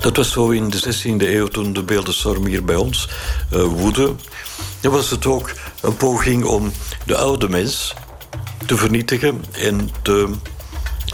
Dat 0.00 0.16
was 0.16 0.32
zo 0.32 0.48
in 0.48 0.70
de 0.70 0.94
16e 0.94 1.26
eeuw 1.26 1.46
toen 1.46 1.72
de 1.72 1.82
beeldenstorm 1.82 2.46
hier 2.46 2.64
bij 2.64 2.76
ons 2.76 3.08
uh, 3.52 3.62
woedde. 3.62 4.14
Dan 4.80 4.92
was 4.92 5.10
het 5.10 5.26
ook 5.26 5.52
een 5.80 5.96
poging 5.96 6.44
om 6.44 6.72
de 7.06 7.16
oude 7.16 7.48
mens 7.48 7.94
te 8.66 8.76
vernietigen 8.76 9.44
en 9.52 9.90
te 10.02 10.34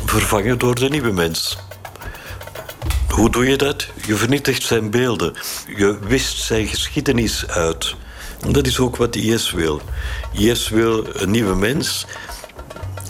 vervangen 0.04 0.58
door 0.58 0.74
de 0.74 0.88
nieuwe 0.88 1.12
mens. 1.12 1.58
Hoe 3.08 3.30
doe 3.30 3.46
je 3.46 3.56
dat? 3.56 3.86
Je 4.06 4.14
vernietigt 4.14 4.62
zijn 4.62 4.90
beelden. 4.90 5.34
Je 5.76 5.98
wist 6.00 6.42
zijn 6.42 6.66
geschiedenis 6.66 7.46
uit. 7.46 7.94
En 8.40 8.52
dat 8.52 8.66
is 8.66 8.78
ook 8.78 8.96
wat 8.96 9.16
IS 9.16 9.50
wil. 9.50 9.80
IS 10.32 10.68
wil 10.68 11.06
een 11.12 11.30
nieuwe 11.30 11.54
mens. 11.54 12.06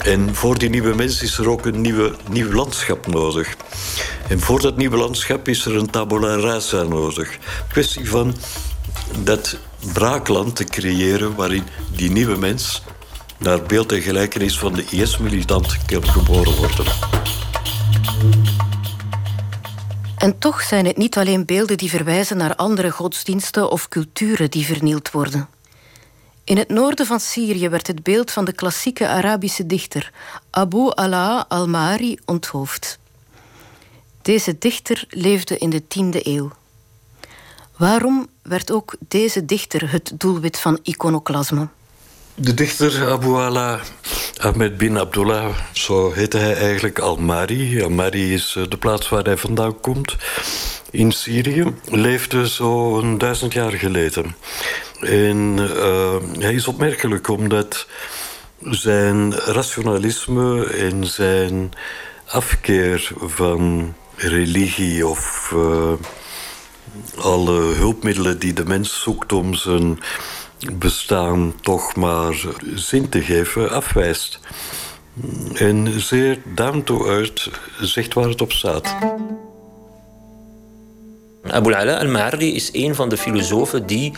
En 0.07 0.35
voor 0.35 0.57
die 0.57 0.69
nieuwe 0.69 0.95
mens 0.95 1.21
is 1.21 1.37
er 1.37 1.49
ook 1.49 1.65
een 1.65 1.81
nieuwe, 1.81 2.15
nieuw 2.29 2.51
landschap 2.51 3.07
nodig. 3.07 3.55
En 4.27 4.39
voor 4.39 4.61
dat 4.61 4.77
nieuwe 4.77 4.97
landschap 4.97 5.47
is 5.47 5.65
er 5.65 5.75
een 5.75 5.89
tabula 5.89 6.35
rasa 6.35 6.83
nodig. 6.83 7.37
Kwestie 7.69 8.09
van 8.09 8.35
dat 9.23 9.57
braakland 9.93 10.55
te 10.55 10.63
creëren 10.63 11.35
waarin 11.35 11.63
die 11.95 12.11
nieuwe 12.11 12.37
mens 12.37 12.83
naar 13.37 13.61
beeld 13.61 13.91
en 13.91 14.01
gelijkenis 14.01 14.59
van 14.59 14.73
de 14.73 14.85
IS-militant 14.89 15.77
kan 15.85 16.03
geboren 16.03 16.55
worden. 16.55 16.85
En 20.17 20.39
toch 20.39 20.61
zijn 20.61 20.85
het 20.85 20.97
niet 20.97 21.17
alleen 21.17 21.45
beelden 21.45 21.77
die 21.77 21.89
verwijzen 21.89 22.37
naar 22.37 22.55
andere 22.55 22.91
godsdiensten 22.91 23.71
of 23.71 23.87
culturen 23.87 24.51
die 24.51 24.65
vernield 24.65 25.11
worden. 25.11 25.56
In 26.47 26.57
het 26.57 26.69
noorden 26.69 27.05
van 27.05 27.19
Syrië 27.19 27.69
werd 27.69 27.87
het 27.87 28.03
beeld 28.03 28.31
van 28.31 28.45
de 28.45 28.51
klassieke 28.51 29.07
Arabische 29.07 29.65
dichter 29.65 30.11
Abu 30.49 30.91
Ala 30.95 31.45
al-Mari 31.47 32.19
onthoofd. 32.25 32.99
Deze 34.21 34.57
dichter 34.57 35.05
leefde 35.09 35.57
in 35.57 35.69
de 35.69 35.81
10e 35.81 36.25
eeuw. 36.25 36.51
Waarom 37.77 38.27
werd 38.41 38.71
ook 38.71 38.95
deze 39.07 39.45
dichter 39.45 39.91
het 39.91 40.11
doelwit 40.17 40.59
van 40.59 40.79
iconoclasme? 40.83 41.67
De 42.39 42.53
dichter 42.53 43.09
Abu 43.09 43.35
Ala 43.35 43.79
Ahmed 44.37 44.77
bin 44.77 44.97
Abdullah, 44.97 45.55
zo 45.71 46.11
heette 46.11 46.37
hij 46.37 46.55
eigenlijk 46.55 46.99
Al-Mari. 46.99 47.83
Al-Mari 47.83 48.33
is 48.33 48.55
eh, 48.57 48.63
de 48.69 48.77
plaats 48.77 49.09
waar 49.09 49.23
hij 49.23 49.37
vandaan 49.37 49.79
komt. 49.79 50.15
In 50.91 51.11
Syrië 51.11 51.73
leefde 51.85 52.47
zo'n 52.47 53.17
duizend 53.17 53.53
jaar 53.53 53.71
geleden. 53.71 54.35
En 55.01 55.57
uh, 55.57 56.15
hij 56.39 56.53
is 56.53 56.67
opmerkelijk 56.67 57.27
omdat 57.27 57.87
zijn 58.61 59.33
rationalisme 59.33 60.65
en 60.65 61.05
zijn 61.05 61.71
afkeer 62.25 63.11
van 63.19 63.93
religie 64.15 65.07
of 65.07 65.51
uh, 65.55 65.91
alle 67.15 67.61
hulpmiddelen 67.61 68.39
die 68.39 68.53
de 68.53 68.65
mens 68.65 69.01
zoekt 69.01 69.33
om 69.33 69.53
zijn 69.53 69.99
bestaan 70.73 71.53
toch 71.61 71.95
maar 71.95 72.45
zin 72.75 73.09
te 73.09 73.21
geven, 73.21 73.71
afwijst. 73.71 74.39
En 75.53 75.99
zeer 75.99 76.41
down 76.55 76.83
earth 77.07 77.49
zegt 77.79 78.13
waar 78.13 78.29
het 78.29 78.41
op 78.41 78.51
staat. 78.51 78.95
Abu 81.49 81.73
Ala 81.73 81.97
al-Ma'arri 81.97 82.55
is 82.55 82.69
een 82.73 82.95
van 82.95 83.09
de 83.09 83.17
filosofen 83.17 83.85
die 83.85 84.13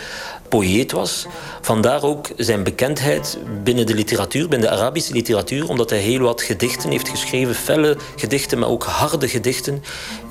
poëet 0.50 0.92
was. 0.92 1.26
Vandaar 1.62 2.04
ook 2.04 2.28
zijn 2.38 2.64
bekendheid 2.64 3.38
binnen 3.64 3.86
de 3.86 3.94
literatuur, 3.94 4.48
binnen 4.48 4.70
de 4.70 4.76
Arabische 4.76 5.14
literatuur, 5.14 5.70
omdat 5.70 5.90
hij 5.90 6.00
heel 6.00 6.20
wat 6.20 6.42
gedichten 6.42 6.90
heeft 6.90 7.10
geschreven, 7.10 7.56
felle 7.56 7.98
gedichten, 8.16 8.60
maar 8.60 8.70
ook 8.70 8.84
harde 8.84 9.28
gedichten, 9.28 9.84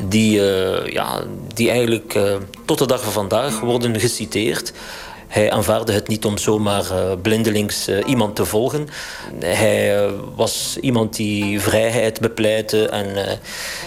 die, 0.09 0.39
uh, 0.39 0.87
ja, 0.87 1.23
die 1.55 1.71
eigenlijk 1.71 2.15
uh, 2.15 2.35
tot 2.65 2.79
de 2.79 2.87
dag 2.87 3.03
van 3.03 3.13
vandaag 3.13 3.61
worden 3.61 4.01
geciteerd. 4.01 4.73
Hij 5.29 5.51
aanvaarde 5.51 5.93
het 5.93 6.09
niet 6.09 6.25
om 6.25 6.39
zomaar 6.39 6.85
uh, 6.93 7.13
blindelings 7.23 7.89
uh, 7.89 7.99
iemand 8.07 8.37
te 8.37 8.45
volgen. 8.45 8.89
Hij 9.45 10.07
uh, 10.07 10.13
was 10.35 10.77
iemand 10.81 11.17
die 11.17 11.61
vrijheid 11.61 12.21
bepleitte. 12.21 12.89
En 12.89 13.39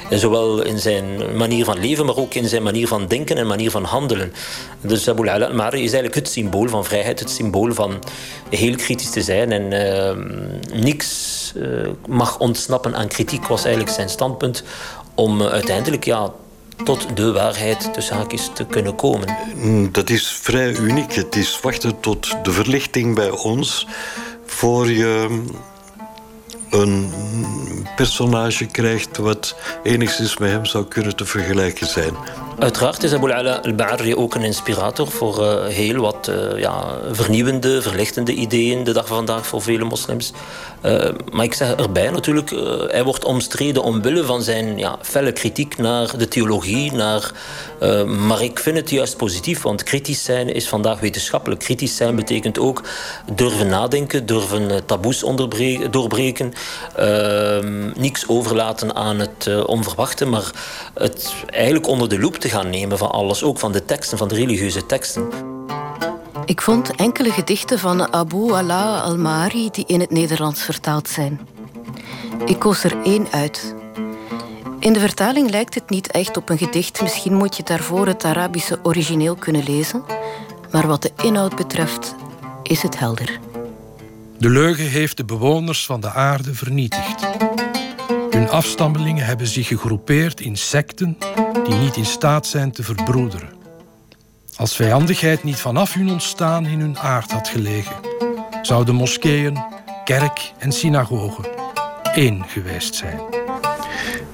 zowel 0.10 0.62
in 0.62 0.80
zijn 0.80 1.38
manier 1.38 1.66
van 1.66 1.80
leven, 1.80 2.06
maar 2.06 2.18
ook 2.18 2.34
in 2.34 2.48
zijn 2.48 2.64
manier 2.64 2.88
van 2.88 3.08
denken 3.08 3.38
en 3.38 3.48
manier 3.48 3.72
van 3.72 3.84
handelen. 3.84 4.34
Dus 4.82 5.10
Abu 5.10 5.30
al-Mari 5.30 5.78
is 5.78 5.94
eigenlijk 5.94 6.16
het 6.16 6.30
symbool 6.30 6.68
van 6.68 6.86
vrijheid. 6.86 7.20
Het 7.20 7.30
symbool 7.30 7.74
van 7.74 8.04
heel 8.50 8.76
kritisch 8.76 9.12
te 9.12 9.22
zijn. 9.22 9.52
En 9.52 9.68
niks 10.74 11.54
mag 12.08 12.40
ontsnappen 12.40 12.96
aan 12.96 13.08
kritiek, 13.08 13.48
was 13.48 13.64
eigenlijk 13.64 13.96
zijn 13.96 14.10
standpunt. 14.10 14.64
Om 15.16 15.42
uiteindelijk 15.42 16.06
ja, 16.06 16.32
tot 16.84 17.16
de 17.16 17.32
waarheid 17.32 17.94
tussen 17.94 18.16
haakjes 18.16 18.50
te 18.54 18.66
kunnen 18.66 18.96
komen? 18.96 19.38
Mm, 19.56 19.92
dat 19.92 20.10
is 20.10 20.32
vrij 20.42 20.76
uniek. 20.76 21.14
Het 21.14 21.36
is 21.36 21.60
wachten 21.62 22.00
tot 22.00 22.36
de 22.44 22.52
verlichting 22.52 23.16
bij 23.16 23.30
ons 23.30 23.88
voor 24.46 24.90
je 24.90 25.44
een 26.70 27.12
personage 27.96 28.66
krijgt 28.66 29.18
wat 29.18 29.56
enigszins 29.84 30.38
met 30.38 30.50
hem 30.50 30.66
zou 30.66 30.86
kunnen 30.86 31.16
te 31.16 31.26
vergelijken 31.26 31.88
zijn. 31.88 32.16
Uiteraard 32.62 33.04
is 33.04 33.14
Abu 33.14 33.32
Ala 33.32 33.62
al-Ba'arri 33.64 34.16
ook 34.16 34.36
een 34.36 34.44
inspirator 34.44 35.08
voor 35.08 35.40
uh, 35.40 35.66
heel 35.66 36.02
wat 36.02 36.30
uh, 36.30 36.60
ja, 36.60 36.98
vernieuwende, 37.12 37.82
verlichtende 37.82 38.34
ideeën 38.34 38.84
de 38.84 38.92
dag 38.94 39.08
van 39.08 39.16
vandaag 39.16 39.48
voor 39.48 39.62
vele 39.62 39.84
moslims. 39.84 40.34
Uh, 40.86 41.10
maar 41.32 41.46
ik 41.46 41.54
zeg 41.54 41.76
erbij 41.76 42.10
natuurlijk, 42.10 42.50
hij 42.88 43.04
wordt 43.04 43.26
omstreden 43.26 43.84
omwille 43.84 44.24
van 44.24 44.42
zijn 44.42 44.78
ja, 44.78 44.98
felle 45.02 45.32
kritiek 45.32 45.78
naar 45.78 46.18
de 46.18 46.28
theologie. 46.28 46.92
Naar, 46.92 47.32
maar 48.06 48.42
ik 48.42 48.60
vind 48.60 48.78
het 48.78 48.90
juist 48.90 49.18
positief, 49.18 49.62
want 49.62 49.84
kritisch 49.84 50.24
zijn 50.24 50.54
is 50.54 50.68
vandaag 50.70 51.00
wetenschappelijk. 51.00 51.62
Kritisch 51.62 51.96
zijn 51.96 52.16
betekent 52.16 52.60
ook 52.60 52.84
durven 53.36 53.68
nadenken, 53.68 54.26
durven 54.26 54.86
taboes 54.86 55.20
doorbreken, 55.92 56.54
niks 57.96 58.28
overlaten 58.28 58.96
aan 58.96 59.20
het 59.20 59.66
onverwachte, 59.66 60.26
maar 60.26 60.52
het 60.94 61.34
eigenlijk 61.50 61.88
onder 61.88 62.10
de 62.10 62.20
loep 62.20 62.36
te 62.36 62.50
gaan 62.52 62.70
nemen 62.70 62.98
van 62.98 63.12
alles, 63.12 63.44
ook 63.44 63.60
van 63.60 63.72
de 63.72 63.86
teksten, 63.86 64.18
van 64.18 64.28
de 64.28 64.36
religieuze 64.36 64.86
teksten. 64.86 65.30
Ik 66.46 66.62
vond 66.62 66.96
enkele 66.96 67.32
gedichten 67.32 67.80
van 67.80 68.14
Abu 68.14 68.54
Ala 68.54 69.00
al-Mari 69.00 69.70
die 69.72 69.84
in 69.88 70.00
het 70.00 70.12
Nederlands 70.12 70.62
vertaald 70.62 71.10
zijn. 71.10 71.40
Ik 72.46 72.60
koos 72.60 72.84
er 72.84 73.02
één 73.04 73.28
uit. 73.32 73.76
In 74.80 74.94
de 74.94 75.00
vertaling 75.00 75.50
lijkt 75.50 75.76
het 75.76 75.90
niet 75.90 76.12
echt 76.12 76.38
op 76.38 76.50
een 76.50 76.58
gedicht. 76.58 77.02
Misschien 77.02 77.34
moet 77.34 77.58
je 77.58 77.64
daarvoor 77.64 78.08
het 78.08 78.24
Arabische 78.24 78.80
origineel 78.84 79.36
kunnen 79.36 79.64
lezen. 79.64 80.04
Maar 80.72 80.88
wat 80.88 81.02
de 81.02 81.12
inhoud 81.22 81.56
betreft, 81.56 82.16
is 82.64 82.82
het 82.82 83.00
helder. 83.00 83.40
De 84.38 84.50
leugen 84.50 84.90
heeft 84.90 85.18
de 85.18 85.26
bewoners 85.26 85.86
van 85.86 86.02
de 86.02 86.12
aarde 86.12 86.54
vernietigd. 86.54 87.28
Hun 88.30 88.50
afstammelingen 88.50 89.26
hebben 89.26 89.48
zich 89.48 89.68
gegroepeerd 89.68 90.42
in 90.42 90.58
secten 90.58 91.18
die 91.64 91.76
niet 91.76 91.96
in 91.96 92.06
staat 92.06 92.48
zijn 92.48 92.72
te 92.72 92.84
verbroederen. 92.84 93.50
Als 94.56 94.76
vijandigheid 94.76 95.44
niet 95.44 95.60
vanaf 95.60 95.94
hun 95.94 96.12
ontstaan 96.12 96.66
in 96.66 96.80
hun 96.80 96.98
aard 96.98 97.32
had 97.32 97.48
gelegen, 97.48 97.96
zouden 98.62 98.96
moskeeën, 98.96 99.64
kerk 100.04 100.52
en 100.58 100.72
synagogen 100.72 101.46
één 102.14 102.44
geweest 102.48 102.96
zijn. 102.96 103.20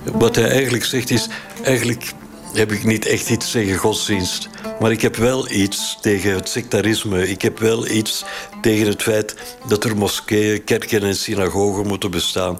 Wat 0.03 0.35
hij 0.35 0.49
eigenlijk 0.49 0.85
zegt 0.85 1.09
is, 1.09 1.27
eigenlijk 1.63 2.13
heb 2.53 2.71
ik 2.71 2.83
niet 2.83 3.05
echt 3.05 3.29
iets 3.29 3.51
tegen 3.51 3.77
godsdienst. 3.77 4.49
Maar 4.79 4.91
ik 4.91 5.01
heb 5.01 5.15
wel 5.15 5.49
iets 5.49 5.97
tegen 6.01 6.33
het 6.33 6.49
sectarisme. 6.49 7.29
Ik 7.29 7.41
heb 7.41 7.59
wel 7.59 7.87
iets 7.87 8.25
tegen 8.61 8.87
het 8.87 9.01
feit 9.01 9.35
dat 9.67 9.83
er 9.83 9.97
moskeeën, 9.97 10.63
kerken 10.63 11.03
en 11.03 11.15
synagogen 11.15 11.87
moeten 11.87 12.11
bestaan. 12.11 12.57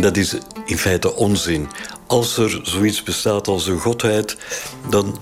Dat 0.00 0.16
is 0.16 0.36
in 0.64 0.78
feite 0.78 1.16
onzin. 1.16 1.68
Als 2.06 2.36
er 2.36 2.60
zoiets 2.62 3.02
bestaat 3.02 3.48
als 3.48 3.66
een 3.66 3.78
godheid, 3.78 4.36
dan 4.88 5.18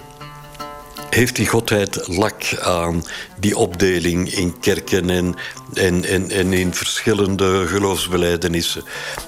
heeft 1.11 1.37
die 1.37 1.47
godheid 1.47 2.09
lak 2.09 2.59
aan 2.61 3.05
die 3.41 3.57
opdeling 3.57 4.33
in 4.33 4.59
kerken 4.61 5.11
en, 5.11 5.35
en, 5.75 6.05
en, 6.05 6.31
en 6.31 6.53
in 6.53 6.75
verschillende 6.75 7.67
geloofsbelijdenissen. 7.67 8.85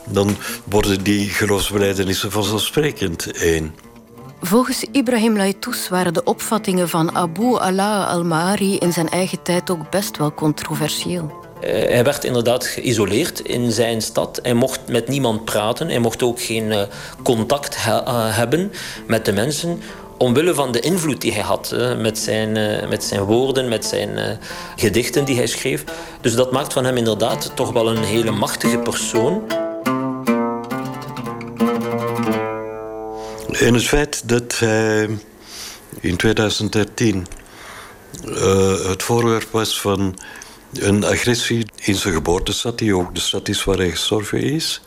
Dan 0.08 0.36
worden 0.64 1.04
die 1.04 1.28
geloofsbelijdenissen 1.28 2.30
vanzelfsprekend 2.30 3.32
één. 3.32 3.74
Volgens 4.40 4.84
Ibrahim 4.92 5.36
Laitous 5.36 5.88
waren 5.88 6.14
de 6.14 6.24
opvattingen 6.24 6.88
van 6.88 7.16
Abu 7.16 7.56
Allah 7.56 8.08
al-Ma'ari 8.08 8.76
in 8.76 8.92
zijn 8.92 9.08
eigen 9.08 9.42
tijd 9.42 9.70
ook 9.70 9.90
best 9.90 10.16
wel 10.16 10.34
controversieel. 10.34 11.39
Eh, 11.60 11.72
hij 11.72 12.04
werd 12.04 12.24
inderdaad 12.24 12.66
geïsoleerd 12.66 13.40
in 13.40 13.72
zijn 13.72 14.02
stad. 14.02 14.38
Hij 14.42 14.54
mocht 14.54 14.80
met 14.88 15.08
niemand 15.08 15.44
praten. 15.44 15.88
Hij 15.88 15.98
mocht 15.98 16.22
ook 16.22 16.40
geen 16.40 16.72
eh, 16.72 16.82
contact 17.22 17.74
eh, 17.74 18.36
hebben 18.36 18.72
met 19.06 19.24
de 19.24 19.32
mensen. 19.32 19.82
Omwille 20.18 20.54
van 20.54 20.72
de 20.72 20.80
invloed 20.80 21.20
die 21.20 21.32
hij 21.32 21.42
had 21.42 21.74
met, 21.98 22.18
zijn, 22.18 22.52
met 22.88 23.04
zijn 23.04 23.22
woorden, 23.22 23.68
met 23.68 23.84
zijn 23.84 24.38
gedichten 24.76 25.24
die 25.24 25.36
hij 25.36 25.46
schreef. 25.46 25.84
Dus 26.20 26.34
dat 26.34 26.52
maakt 26.52 26.72
van 26.72 26.84
hem 26.84 26.96
inderdaad 26.96 27.52
toch 27.54 27.72
wel 27.72 27.88
een 27.88 28.02
hele 28.02 28.30
machtige 28.30 28.78
persoon. 28.78 29.42
En 33.50 33.74
het 33.74 33.84
feit 33.84 34.28
dat 34.28 34.58
hij 34.58 35.08
in 36.00 36.16
2013 36.16 37.26
het 38.88 39.02
voorwerp 39.02 39.48
was 39.50 39.80
van 39.80 40.16
een 40.72 41.04
agressie 41.04 41.66
in 41.76 41.94
zijn 41.94 42.14
geboortestad, 42.14 42.78
die 42.78 42.96
ook 42.96 43.14
de 43.14 43.20
stad 43.20 43.48
is 43.48 43.64
waar 43.64 43.76
hij 43.76 43.90
gestorven 43.90 44.42
is. 44.42 44.80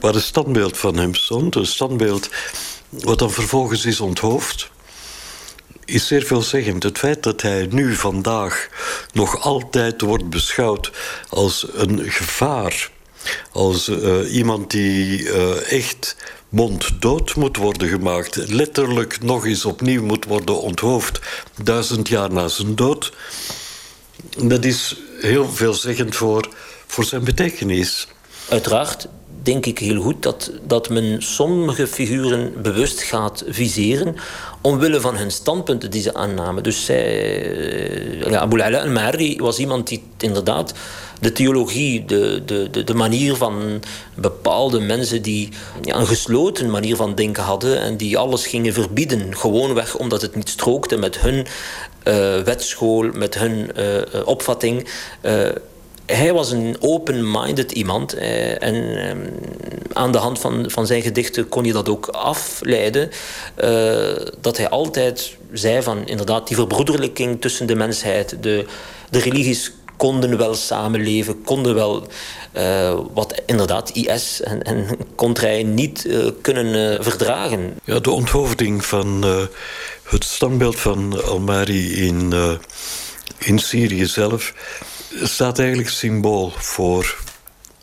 Waar 0.00 0.14
een 0.14 0.20
standbeeld 0.20 0.78
van 0.78 0.96
hem 0.96 1.14
stond. 1.14 1.54
Een 1.54 1.66
standbeeld 1.66 2.28
wat 2.88 3.18
dan 3.18 3.30
vervolgens 3.30 3.84
is 3.84 4.00
onthoofd. 4.00 4.70
Is 5.84 6.06
zeer 6.06 6.22
veelzeggend. 6.22 6.82
Het 6.82 6.98
feit 6.98 7.22
dat 7.22 7.42
hij 7.42 7.66
nu 7.70 7.94
vandaag 7.94 8.68
nog 9.12 9.40
altijd 9.40 10.00
wordt 10.00 10.30
beschouwd 10.30 10.90
als 11.28 11.66
een 11.72 12.10
gevaar. 12.10 12.90
Als 13.52 13.88
uh, 13.88 14.34
iemand 14.34 14.70
die 14.70 15.22
uh, 15.22 15.72
echt 15.72 16.16
monddood 16.48 17.34
moet 17.34 17.56
worden 17.56 17.88
gemaakt. 17.88 18.36
Letterlijk 18.36 19.22
nog 19.22 19.46
eens 19.46 19.64
opnieuw 19.64 20.02
moet 20.02 20.24
worden 20.24 20.60
onthoofd. 20.60 21.20
Duizend 21.62 22.08
jaar 22.08 22.32
na 22.32 22.48
zijn 22.48 22.74
dood 22.74 23.12
dat 24.42 24.64
is 24.64 24.96
heel 25.20 25.48
veelzeggend 25.48 26.16
voor, 26.16 26.48
voor 26.86 27.04
zijn 27.04 27.24
betekenis. 27.24 28.08
Uiteraard 28.48 29.08
denk 29.42 29.66
ik 29.66 29.78
heel 29.78 30.02
goed 30.02 30.22
dat, 30.22 30.50
dat 30.66 30.88
men 30.88 31.22
sommige 31.22 31.86
figuren 31.86 32.62
bewust 32.62 33.02
gaat 33.02 33.44
viseren 33.48 34.16
omwille 34.60 35.00
van 35.00 35.16
hun 35.16 35.30
standpunten 35.30 35.90
die 35.90 36.02
ze 36.02 36.14
aannamen. 36.14 36.62
Dus 36.62 36.84
zij, 36.84 37.04
eh, 38.20 38.30
ja, 38.30 38.38
Abu 38.38 38.60
Ala 38.60 38.80
al-Mari 38.80 39.36
was 39.36 39.58
iemand 39.58 39.88
die 39.88 40.02
inderdaad 40.18 40.74
de 41.20 41.32
theologie, 41.32 42.04
de, 42.04 42.42
de, 42.46 42.68
de, 42.70 42.84
de, 42.84 42.94
manier 42.94 43.36
van 43.36 43.82
bepaalde 44.14 44.80
mensen 44.80 45.22
die 45.22 45.48
ja, 45.82 45.96
een 45.96 46.06
gesloten 46.06 46.70
manier 46.70 46.96
van 46.96 47.14
denken 47.14 47.42
hadden 47.42 47.80
en 47.80 47.96
die 47.96 48.18
alles 48.18 48.46
gingen 48.46 48.72
verbieden, 48.72 49.36
gewoonweg 49.36 49.96
omdat 49.96 50.22
het 50.22 50.36
niet 50.36 50.48
strookte 50.48 50.96
met 50.96 51.18
hun 51.18 51.46
wetschool, 52.44 53.10
met 53.12 53.34
hun 53.34 53.70
uh, 53.76 54.26
opvatting. 54.26 54.88
Uh, 55.22 55.48
hij 56.06 56.32
was 56.32 56.50
een 56.50 56.76
open-minded 56.80 57.72
iemand. 57.72 58.14
Eh, 58.14 58.62
en 58.62 58.96
eh, 58.96 59.16
aan 59.92 60.12
de 60.12 60.18
hand 60.18 60.38
van, 60.38 60.64
van 60.66 60.86
zijn 60.86 61.02
gedichten 61.02 61.48
kon 61.48 61.64
je 61.64 61.72
dat 61.72 61.88
ook 61.88 62.06
afleiden. 62.06 63.10
Eh, 63.54 64.16
dat 64.40 64.56
hij 64.56 64.68
altijd 64.68 65.36
zei 65.52 65.82
van 65.82 66.06
inderdaad 66.06 66.46
die 66.46 66.56
verbroederlijking 66.56 67.40
tussen 67.40 67.66
de 67.66 67.74
mensheid. 67.74 68.36
De, 68.40 68.66
de 69.10 69.18
religies 69.18 69.72
konden 69.96 70.38
wel 70.38 70.54
samenleven, 70.54 71.42
konden 71.44 71.74
wel 71.74 72.06
wat 73.14 73.42
inderdaad 73.46 73.90
IS 73.90 74.42
en, 74.42 74.62
en 74.62 75.74
niet 75.74 76.08
kunnen 76.40 77.04
verdragen. 77.04 77.74
Ja, 77.84 77.98
de 77.98 78.10
onthoofding 78.10 78.84
van 78.84 79.24
het 80.06 80.24
standbeeld 80.24 80.80
van 80.80 81.24
Almari 81.24 82.06
in, 82.06 82.32
in 83.38 83.58
Syrië 83.58 84.06
zelf 84.06 84.52
staat 85.22 85.58
eigenlijk 85.58 85.88
symbool 85.88 86.52
voor 86.56 87.16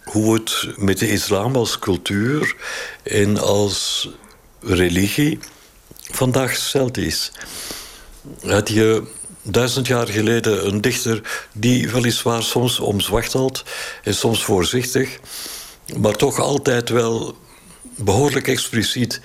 hoe 0.03 0.33
het 0.33 0.67
met 0.77 0.99
de 0.99 1.11
islam 1.11 1.55
als 1.55 1.79
cultuur 1.79 2.55
en 3.03 3.37
als 3.37 4.09
religie 4.59 5.39
vandaag 6.11 6.49
gesteld 6.49 6.97
is. 6.97 7.31
Had 8.41 8.69
je 8.69 9.03
duizend 9.41 9.87
jaar 9.87 10.07
geleden 10.07 10.67
een 10.67 10.81
dichter 10.81 11.47
die 11.53 11.89
weliswaar 11.89 12.43
soms 12.43 12.79
omzwachteld 12.79 13.63
en 14.03 14.15
soms 14.15 14.43
voorzichtig, 14.43 15.19
maar 15.97 16.15
toch 16.15 16.39
altijd 16.39 16.89
wel 16.89 17.37
behoorlijk 17.95 18.47
expliciet 18.47 19.21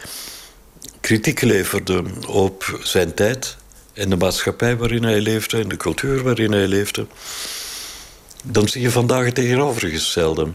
kritiek 1.01 1.41
leverde 1.41 2.05
op 2.27 2.79
zijn 2.83 3.15
tijd 3.15 3.57
en 3.93 4.11
de 4.11 4.17
maatschappij 4.17 4.77
waarin 4.77 5.03
hij 5.03 5.21
leefde 5.21 5.59
en 5.59 5.69
de 5.69 5.77
cultuur 5.77 6.23
waarin 6.23 6.53
hij 6.53 6.67
leefde 6.67 7.07
dan 8.43 8.69
zie 8.69 8.81
je 8.81 8.91
vandaag 8.91 9.25
het 9.25 9.35
tegenovergestelde. 9.35 10.53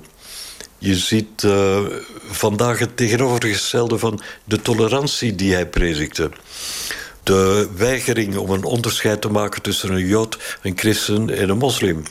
Je 0.77 0.95
ziet 0.95 1.43
uh, 1.43 1.79
vandaag 2.29 2.79
het 2.79 2.97
tegenovergestelde 2.97 3.97
van 3.97 4.21
de 4.43 4.61
tolerantie 4.61 5.35
die 5.35 5.53
hij 5.53 5.67
predikte. 5.67 6.31
De 7.23 7.69
weigering 7.75 8.37
om 8.37 8.49
een 8.49 8.63
onderscheid 8.63 9.21
te 9.21 9.29
maken 9.29 9.61
tussen 9.61 9.91
een 9.91 10.07
jood, 10.07 10.57
een 10.61 10.77
christen 10.77 11.29
en 11.29 11.49
een 11.49 11.57
moslim. 11.57 12.03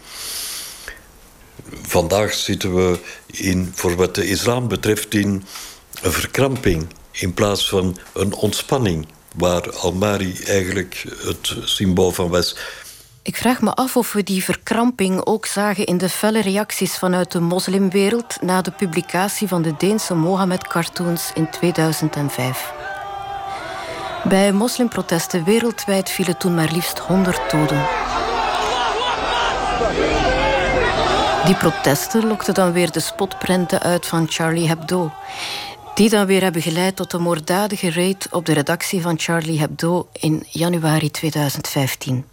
Vandaag 1.82 2.32
zitten 2.32 2.74
we 2.74 2.98
in, 3.26 3.72
voor 3.74 3.96
wat 3.96 4.14
de 4.14 4.26
islam 4.26 4.68
betreft 4.68 5.14
in 5.14 5.44
een 6.02 6.12
verkramping 6.12 6.86
in 7.12 7.34
plaats 7.34 7.68
van 7.68 7.96
een 8.12 8.34
ontspanning, 8.34 9.06
waar 9.36 9.70
Almari 9.76 10.40
eigenlijk 10.46 11.04
het 11.18 11.54
symbool 11.64 12.10
van 12.10 12.28
was. 12.28 12.56
Ik 13.22 13.36
vraag 13.36 13.60
me 13.60 13.74
af 13.74 13.96
of 13.96 14.12
we 14.12 14.22
die 14.22 14.44
verkramping 14.44 15.26
ook 15.26 15.46
zagen 15.46 15.86
in 15.86 15.98
de 15.98 16.08
felle 16.08 16.40
reacties 16.40 16.98
vanuit 16.98 17.32
de 17.32 17.40
moslimwereld 17.40 18.36
na 18.40 18.62
de 18.62 18.70
publicatie 18.70 19.48
van 19.48 19.62
de 19.62 19.74
Deense 19.78 20.14
Mohammed-cartoons 20.14 21.30
in 21.34 21.50
2005. 21.50 22.72
Bij 24.24 24.52
moslimprotesten 24.52 25.44
wereldwijd 25.44 26.10
vielen 26.10 26.38
toen 26.38 26.54
maar 26.54 26.72
liefst 26.72 26.98
100 26.98 27.50
doden. 27.50 27.86
Die 31.44 31.54
protesten 31.54 32.26
lokten 32.26 32.54
dan 32.54 32.72
weer 32.72 32.90
de 32.90 33.00
spotprenten 33.00 33.80
uit 33.80 34.06
van 34.06 34.26
Charlie 34.28 34.68
Hebdo. 34.68 35.12
Die 35.94 36.08
dan 36.08 36.26
weer 36.26 36.42
hebben 36.42 36.62
geleid 36.62 36.96
tot 36.96 37.10
de 37.10 37.18
moorddadige 37.18 37.90
raid 37.90 38.28
op 38.30 38.46
de 38.46 38.52
redactie 38.52 39.00
van 39.00 39.18
Charlie 39.18 39.58
Hebdo 39.58 40.08
in 40.12 40.46
januari 40.48 41.10
2015. 41.10 42.24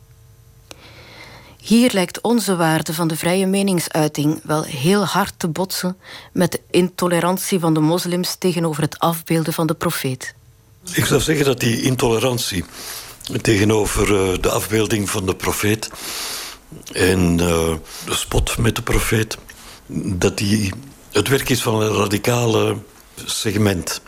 Hier 1.58 1.92
lijkt 1.94 2.22
onze 2.22 2.56
waarde 2.56 2.94
van 2.94 3.08
de 3.08 3.16
vrije 3.16 3.46
meningsuiting 3.46 4.40
wel 4.44 4.64
heel 4.64 5.06
hard 5.06 5.34
te 5.38 5.48
botsen 5.48 5.98
met 6.34 6.52
de 6.52 6.62
intolerantie 6.70 7.60
van 7.60 7.74
de 7.74 7.80
moslims 7.80 8.36
tegenover 8.36 8.84
het 8.84 9.00
afbeelden 9.00 9.54
van 9.54 9.68
de 9.68 9.74
profeet. 9.74 10.34
Ik 10.94 11.06
zou 11.06 11.22
zeggen 11.22 11.46
dat 11.46 11.60
die 11.60 11.82
intolerantie 11.82 12.64
tegenover 13.42 14.32
eh, 14.32 14.42
de 14.42 14.50
afbeelding 14.50 15.10
van 15.10 15.26
de 15.26 15.36
profeet 15.36 15.90
en 16.92 17.32
uh, 17.32 17.38
de 18.06 18.16
spot 18.16 18.58
met 18.58 18.76
de 18.76 18.82
profeet, 18.82 19.38
dat 20.18 20.38
die 20.38 20.74
het 21.12 21.28
werk 21.28 21.50
is 21.50 21.62
van 21.62 21.82
een 21.82 21.94
radicale 21.94 22.78
segment. 23.26 24.02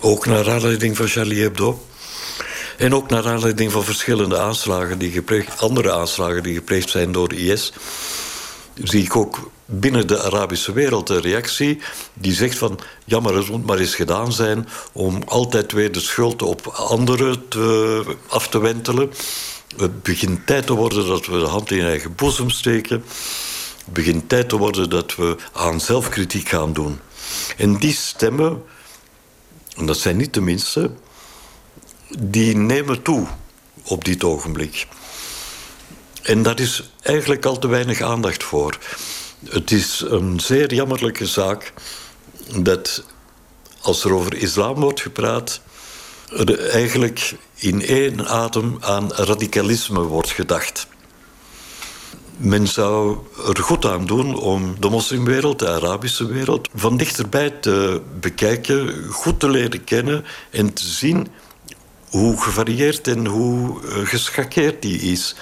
Ook 0.00 0.26
naar 0.26 0.50
aanleiding 0.50 0.96
van 0.96 1.06
Charlie 1.06 1.42
Hebdo. 1.42 1.86
En 2.76 2.94
ook 2.94 3.10
naar 3.10 3.26
aanleiding 3.26 3.72
van 3.72 3.84
verschillende 3.84 4.38
aanslagen 4.38 4.98
die 4.98 5.10
gepleegd, 5.10 5.60
andere 5.60 5.92
aanslagen 5.92 6.42
die 6.42 6.54
gepleegd 6.54 6.90
zijn 6.90 7.12
door 7.12 7.32
IS, 7.32 7.72
zie 8.82 9.02
ik 9.02 9.16
ook 9.16 9.50
binnen 9.64 10.06
de 10.06 10.22
Arabische 10.22 10.72
wereld 10.72 11.08
een 11.08 11.20
reactie 11.20 11.80
die 12.14 12.34
zegt 12.34 12.58
van 12.58 12.78
jammer, 13.04 13.36
het 13.36 13.48
moet 13.48 13.66
maar 13.66 13.78
eens 13.78 13.94
gedaan 13.94 14.32
zijn 14.32 14.68
om 14.92 15.22
altijd 15.26 15.72
weer 15.72 15.92
de 15.92 16.00
schuld 16.00 16.42
op 16.42 16.66
anderen 16.66 17.44
af 18.28 18.48
te 18.48 18.58
wentelen. 18.58 19.12
Het 19.76 20.02
begint 20.02 20.46
tijd 20.46 20.66
te 20.66 20.74
worden 20.74 21.06
dat 21.06 21.26
we 21.26 21.38
de 21.38 21.46
hand 21.46 21.70
in 21.70 21.84
eigen 21.84 22.14
boezem 22.14 22.50
steken. 22.50 23.04
Het 23.84 23.94
begint 23.94 24.28
tijd 24.28 24.48
te 24.48 24.56
worden 24.56 24.90
dat 24.90 25.14
we 25.14 25.36
aan 25.52 25.80
zelfkritiek 25.80 26.48
gaan 26.48 26.72
doen. 26.72 27.00
En 27.56 27.76
die 27.76 27.94
stemmen, 27.94 28.62
en 29.76 29.86
dat 29.86 29.98
zijn 29.98 30.16
niet 30.16 30.34
de 30.34 30.40
minste, 30.40 30.90
die 32.18 32.56
nemen 32.56 33.02
toe 33.02 33.26
op 33.84 34.04
dit 34.04 34.24
ogenblik. 34.24 34.86
En 36.22 36.42
daar 36.42 36.60
is 36.60 36.90
eigenlijk 37.02 37.44
al 37.46 37.58
te 37.58 37.68
weinig 37.68 38.00
aandacht 38.00 38.44
voor. 38.44 38.78
Het 39.48 39.70
is 39.70 40.04
een 40.06 40.40
zeer 40.40 40.74
jammerlijke 40.74 41.26
zaak 41.26 41.72
dat 42.62 43.04
als 43.80 44.04
er 44.04 44.14
over 44.14 44.34
islam 44.34 44.74
wordt 44.74 45.00
gepraat, 45.00 45.60
er 46.30 46.68
eigenlijk 46.68 47.34
in 47.54 47.82
één 47.82 48.26
adem 48.28 48.76
aan 48.80 49.12
radicalisme 49.12 50.00
wordt 50.00 50.30
gedacht. 50.30 50.86
Men 52.36 52.66
zou 52.66 53.16
er 53.46 53.62
goed 53.62 53.84
aan 53.84 54.06
doen 54.06 54.38
om 54.38 54.74
de 54.80 54.88
moslimwereld, 54.88 55.58
de 55.58 55.68
Arabische 55.68 56.26
wereld, 56.26 56.68
van 56.74 56.96
dichterbij 56.96 57.50
te 57.50 58.00
bekijken, 58.20 59.08
goed 59.10 59.40
te 59.40 59.48
leren 59.48 59.84
kennen 59.84 60.24
en 60.50 60.72
te 60.72 60.86
zien 60.86 61.28
hoe 62.08 62.42
gevarieerd 62.42 63.08
en 63.08 63.26
hoe 63.26 63.80
eh, 63.82 64.06
geschakeerd 64.06 64.82
die 64.82 65.00
is. 65.00 65.36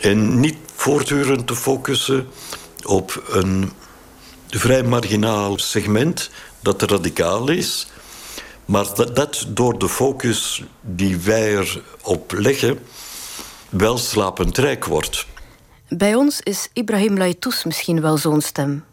En 0.00 0.40
niet 0.40 0.56
voortdurend 0.74 1.46
te 1.46 1.56
focussen 1.56 2.28
op 2.84 3.22
een 3.30 3.72
vrij 4.48 4.82
marginaal 4.82 5.58
segment 5.58 6.30
dat 6.60 6.82
radicaal 6.82 7.48
is, 7.48 7.86
maar 8.64 8.86
dat, 8.94 9.16
dat 9.16 9.46
door 9.48 9.78
de 9.78 9.88
focus 9.88 10.62
die 10.80 11.16
wij 11.16 11.56
erop 12.02 12.32
leggen 12.32 12.78
wel 13.68 13.98
slapend 13.98 14.58
rijk 14.58 14.84
wordt. 14.84 15.26
Bij 15.88 16.14
ons 16.14 16.40
is 16.40 16.68
Ibrahim 16.72 17.16
Laitous 17.16 17.64
misschien 17.64 18.00
wel 18.00 18.16
zo'n 18.16 18.40
stem. 18.40 18.84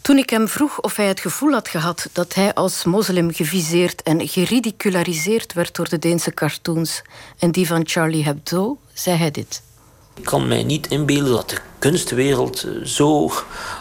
Toen 0.00 0.18
ik 0.18 0.30
hem 0.30 0.48
vroeg 0.48 0.80
of 0.80 0.96
hij 0.96 1.06
het 1.06 1.20
gevoel 1.20 1.52
had 1.52 1.68
gehad 1.68 2.08
dat 2.12 2.34
hij 2.34 2.54
als 2.54 2.84
moslim 2.84 3.32
geviseerd 3.32 4.02
en 4.02 4.28
geridiculariseerd 4.28 5.52
werd 5.52 5.74
door 5.74 5.88
de 5.88 5.98
Deense 5.98 6.34
cartoons 6.34 7.02
en 7.38 7.50
die 7.50 7.66
van 7.66 7.80
Charlie 7.84 8.24
Hebdo, 8.24 8.78
zei 8.92 9.16
hij 9.16 9.30
dit. 9.30 9.62
Ik 10.14 10.24
kan 10.24 10.48
mij 10.48 10.62
niet 10.62 10.86
inbeelden 10.86 11.32
dat 11.32 11.50
de 11.50 11.56
kunstwereld 11.78 12.62
eh, 12.62 12.84
zo 12.84 13.30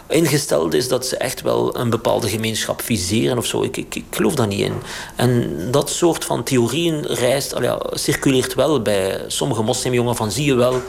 ingesteld 0.08 0.74
is 0.74 0.88
dat 0.88 1.06
ze 1.06 1.18
echt 1.18 1.42
wel 1.42 1.78
een 1.78 1.90
bepaalde 1.90 2.30
gemeenschap 2.30 2.82
viseren 2.82 3.38
of 3.38 3.46
zo. 3.46 3.64
Ik, 3.64 3.78
ik, 3.78 3.96
ik 3.96 4.06
geloof 4.10 4.36
daar 4.36 4.48
niet 4.48 4.60
in. 4.60 4.74
En 5.16 5.58
dat 5.72 5.90
soort 5.90 6.26
van 6.26 6.44
theorieën 6.44 7.06
reist, 7.06 7.56
ja, 7.62 7.82
circuleert 7.94 8.54
wel 8.54 8.82
bij 8.82 9.24
sommige 9.28 9.62
moslimjongen 9.62 10.16
van 10.16 10.32
zie 10.32 10.46
je 10.46 10.56
wel 10.56 10.82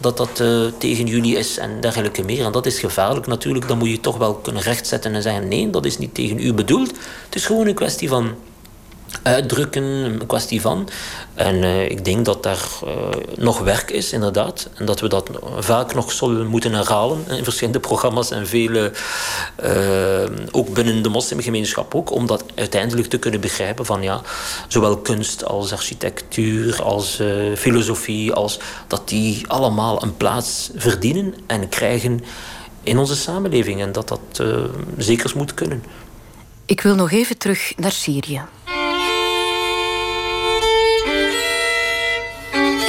dat 0.00 0.16
dat 0.16 0.40
uh, 0.40 0.66
tegen 0.78 1.06
jullie 1.06 1.36
is 1.36 1.58
en 1.58 1.80
dergelijke 1.80 2.22
meer. 2.22 2.44
En 2.44 2.52
dat 2.52 2.66
is 2.66 2.78
gevaarlijk 2.78 3.26
natuurlijk. 3.26 3.68
Dan 3.68 3.78
moet 3.78 3.90
je 3.90 4.00
toch 4.00 4.16
wel 4.16 4.34
kunnen 4.34 4.62
rechtzetten 4.62 5.14
en 5.14 5.22
zeggen 5.22 5.48
nee, 5.48 5.70
dat 5.70 5.84
is 5.84 5.98
niet 5.98 6.14
tegen 6.14 6.38
u 6.38 6.54
bedoeld. 6.54 6.90
Het 7.24 7.34
is 7.34 7.46
gewoon 7.46 7.66
een 7.66 7.74
kwestie 7.74 8.08
van 8.08 8.34
uitdrukken, 9.22 9.82
een 9.82 10.26
kwestie 10.26 10.60
van. 10.60 10.88
En 11.34 11.54
uh, 11.54 11.90
ik 11.90 12.04
denk 12.04 12.24
dat 12.24 12.42
daar 12.42 12.68
uh, 12.84 12.90
nog 13.36 13.58
werk 13.58 13.90
is, 13.90 14.12
inderdaad. 14.12 14.68
En 14.74 14.84
dat 14.84 15.00
we 15.00 15.08
dat 15.08 15.30
vaak 15.58 15.94
nog 15.94 16.12
zullen 16.12 16.46
moeten 16.46 16.72
herhalen 16.72 17.24
in 17.28 17.44
verschillende 17.44 17.80
programma's 17.80 18.30
en 18.30 18.46
vele, 18.46 18.92
uh, 19.64 20.36
ook 20.50 20.74
binnen 20.74 21.02
de 21.02 21.08
moslimgemeenschap 21.08 21.94
ook, 21.94 22.10
om 22.10 22.26
dat 22.26 22.44
uiteindelijk 22.54 23.08
te 23.08 23.18
kunnen 23.18 23.40
begrijpen 23.40 23.86
van 23.86 24.02
ja, 24.02 24.20
zowel 24.68 24.98
kunst 24.98 25.44
als 25.44 25.72
architectuur, 25.72 26.82
als 26.82 27.22
filosofie, 27.56 28.32
als 28.32 28.58
dat 28.86 29.08
die 29.08 29.44
allemaal 29.48 30.02
een 30.02 30.16
plaats 30.16 30.70
verdienen 30.74 31.34
en 31.46 31.68
krijgen 31.68 32.24
in 32.82 32.98
onze 32.98 33.16
samenleving. 33.16 33.80
En 33.80 33.92
dat 33.92 34.08
dat 34.08 34.42
zeker 34.98 35.32
moet 35.36 35.54
kunnen. 35.54 35.84
Ik 36.66 36.80
wil 36.80 36.94
nog 36.94 37.10
even 37.12 37.38
terug 37.38 37.72
naar 37.76 37.92
Syrië. 37.92 38.42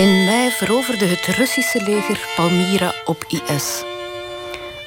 In 0.02 0.26
mei 0.26 0.52
veroverde 0.52 1.06
het 1.06 1.26
Russische 1.26 1.84
leger 1.84 2.28
Palmyra 2.36 2.94
op 3.06 3.26
IS. 3.28 3.84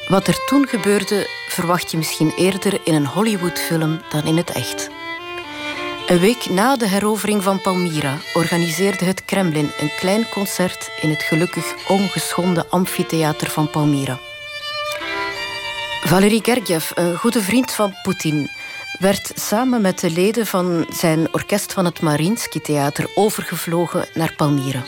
Wat 0.08 0.26
er 0.26 0.44
toen 0.44 0.68
gebeurde, 0.68 1.26
verwacht 1.48 1.90
je 1.90 1.96
misschien 1.96 2.32
eerder 2.36 2.80
in 2.84 2.94
een 2.94 3.06
Hollywoodfilm 3.06 4.00
dan 4.08 4.24
in 4.24 4.36
het 4.36 4.50
echt. 4.50 4.90
Een 6.06 6.18
week 6.18 6.50
na 6.50 6.76
de 6.76 6.86
herovering 6.88 7.42
van 7.42 7.60
Palmyra 7.60 8.16
organiseerde 8.32 9.04
het 9.04 9.24
Kremlin 9.24 9.70
een 9.78 9.90
klein 9.96 10.28
concert 10.28 10.90
in 11.00 11.10
het 11.10 11.22
gelukkig 11.22 11.88
ongeschonden 11.88 12.70
amfitheater 12.70 13.50
van 13.50 13.70
Palmyra. 13.70 14.18
Valery 16.02 16.40
Gergiev, 16.42 16.90
een 16.94 17.16
goede 17.16 17.42
vriend 17.42 17.72
van 17.72 17.94
Poetin, 18.02 18.50
werd 18.98 19.32
samen 19.34 19.80
met 19.80 19.98
de 19.98 20.10
leden 20.10 20.46
van 20.46 20.86
zijn 20.92 21.34
orkest 21.34 21.72
van 21.72 21.84
het 21.84 22.00
Mariinsky 22.00 22.60
Theater 22.60 23.10
overgevlogen 23.14 24.06
naar 24.14 24.34
Palmyra. 24.36 24.82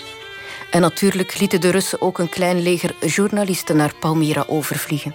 En 0.76 0.82
natuurlijk 0.82 1.38
lieten 1.38 1.60
de 1.60 1.70
Russen 1.70 2.00
ook 2.00 2.18
een 2.18 2.28
klein 2.28 2.62
leger 2.62 2.94
journalisten 3.06 3.76
naar 3.76 3.94
Palmyra 4.00 4.44
overvliegen. 4.46 5.14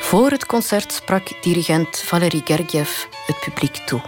Voor 0.00 0.30
het 0.30 0.46
concert 0.46 0.92
sprak 0.92 1.42
dirigent 1.42 2.02
Valery 2.06 2.40
Gergiev 2.44 2.88
het 3.26 3.40
publiek 3.40 3.76
toe. 3.76 4.00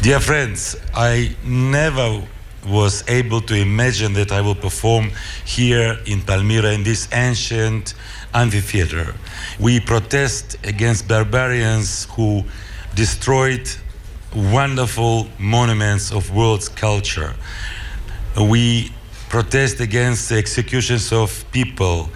Dear 0.00 0.20
friends, 0.20 0.76
I 0.98 1.36
never 1.42 2.20
was 2.66 3.04
able 3.04 3.44
to 3.44 3.54
imagine 3.54 4.24
that 4.24 4.38
I 4.38 4.42
will 4.42 4.56
perform 4.56 5.10
here 5.56 6.00
in 6.04 6.24
Palmyra 6.24 6.68
in 6.68 6.82
this 6.82 7.06
ancient 7.10 7.94
amphitheater. 8.30 9.14
We 9.58 9.80
protest 9.80 10.58
against 10.66 11.06
barbarians 11.06 12.06
who 12.16 12.44
destroyed 12.94 13.78
wonderful 14.32 15.26
monuments 15.36 16.10
of 16.10 16.30
world's 16.30 16.74
culture. 16.74 17.34
We 18.38 18.92
protest 19.30 19.80
against 19.80 20.28
the 20.28 20.36
executions 20.36 21.12
of 21.12 21.44
people 21.52 22.10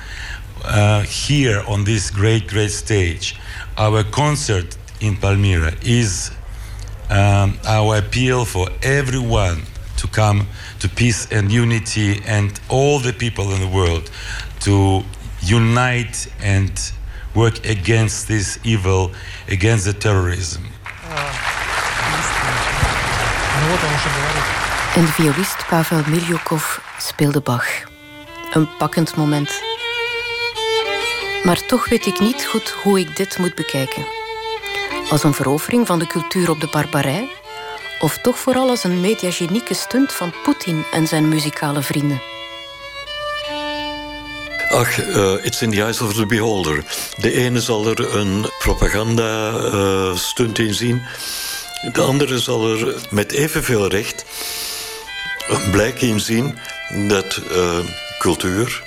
uh, 0.64 1.02
here 1.02 1.62
on 1.66 1.84
this 1.84 2.10
great, 2.10 2.46
great 2.46 2.70
stage. 2.70 3.36
Our 3.78 4.04
concert 4.04 4.76
in 5.00 5.16
Palmyra 5.16 5.72
is 5.82 6.30
um, 7.08 7.58
our 7.66 7.96
appeal 7.96 8.44
for 8.44 8.68
everyone 8.82 9.62
to 9.96 10.06
come 10.08 10.46
to 10.80 10.88
peace 10.88 11.26
and 11.32 11.50
unity 11.50 12.20
and 12.26 12.58
all 12.68 12.98
the 12.98 13.12
people 13.12 13.52
in 13.52 13.60
the 13.60 13.68
world 13.68 14.10
to 14.60 15.02
unite 15.42 16.28
and 16.40 16.92
work 17.34 17.64
against 17.64 18.28
this 18.28 18.58
evil, 18.62 19.12
against 19.48 19.86
the 19.86 19.92
terrorism. 19.92 20.64
En 25.00 25.06
de 25.06 25.12
violist 25.12 25.66
Pavel 25.68 26.02
Miljukov 26.06 26.78
speelde 26.98 27.40
Bach. 27.40 27.66
Een 28.52 28.68
pakkend 28.78 29.16
moment. 29.16 29.62
Maar 31.42 31.66
toch 31.66 31.88
weet 31.88 32.06
ik 32.06 32.20
niet 32.20 32.46
goed 32.46 32.74
hoe 32.82 33.00
ik 33.00 33.16
dit 33.16 33.38
moet 33.38 33.54
bekijken. 33.54 34.06
Als 35.10 35.22
een 35.22 35.34
verovering 35.34 35.86
van 35.86 35.98
de 35.98 36.06
cultuur 36.06 36.50
op 36.50 36.60
de 36.60 36.68
barbarij? 36.70 37.28
Of 38.00 38.18
toch 38.18 38.38
vooral 38.38 38.68
als 38.68 38.84
een 38.84 39.00
mediagenieke 39.00 39.74
stunt 39.74 40.12
van 40.12 40.32
Poetin 40.42 40.84
en 40.92 41.06
zijn 41.06 41.28
muzikale 41.28 41.82
vrienden? 41.82 42.22
Ach, 44.70 44.98
uh, 44.98 45.44
it's 45.44 45.62
in 45.62 45.70
the 45.70 45.82
eyes 45.82 46.00
of 46.00 46.14
the 46.14 46.26
beholder. 46.26 46.84
De 47.16 47.32
ene 47.32 47.60
zal 47.60 47.86
er 47.86 48.14
een 48.14 48.50
propaganda-stunt 48.58 50.58
uh, 50.58 50.66
in 50.66 50.74
zien. 50.74 51.02
De 51.92 52.00
andere 52.00 52.38
zal 52.38 52.70
er 52.70 52.94
met 53.10 53.32
evenveel 53.32 53.88
recht 53.88 54.24
een 55.50 55.70
blijk 55.70 56.00
in 56.00 56.20
zien 56.20 56.58
dat 57.08 57.40
uh, 57.50 57.78
cultuur, 58.18 58.82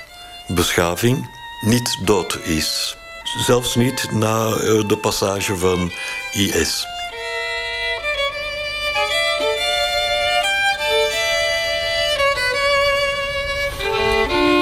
beschaving 0.47 1.29
niet 1.61 1.97
dood 2.05 2.39
is. 2.43 2.97
Zelfs 3.45 3.75
niet 3.75 4.11
na 4.11 4.49
de 4.87 4.97
passage 5.01 5.57
van 5.57 5.91
IS. 6.31 6.85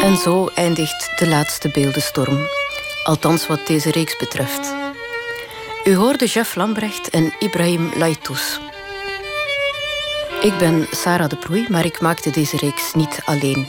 En 0.03 0.17
zo 0.17 0.49
eindigt 0.55 1.09
de 1.15 1.27
laatste 1.27 1.69
beeldenstorm. 1.69 2.47
Althans 3.03 3.47
wat 3.47 3.67
deze 3.67 3.91
reeks 3.91 4.17
betreft. 4.17 4.73
U 5.83 5.95
hoorde 5.95 6.25
Jeff 6.25 6.55
Lambrecht 6.55 7.09
en 7.09 7.33
Ibrahim 7.39 7.91
Laitous. 7.95 8.59
Ik 10.41 10.57
ben 10.57 10.87
Sarah 10.91 11.29
de 11.29 11.35
Proei, 11.35 11.65
maar 11.69 11.85
ik 11.85 12.01
maakte 12.01 12.29
deze 12.29 12.57
reeks 12.57 12.93
niet 12.93 13.21
alleen. 13.25 13.67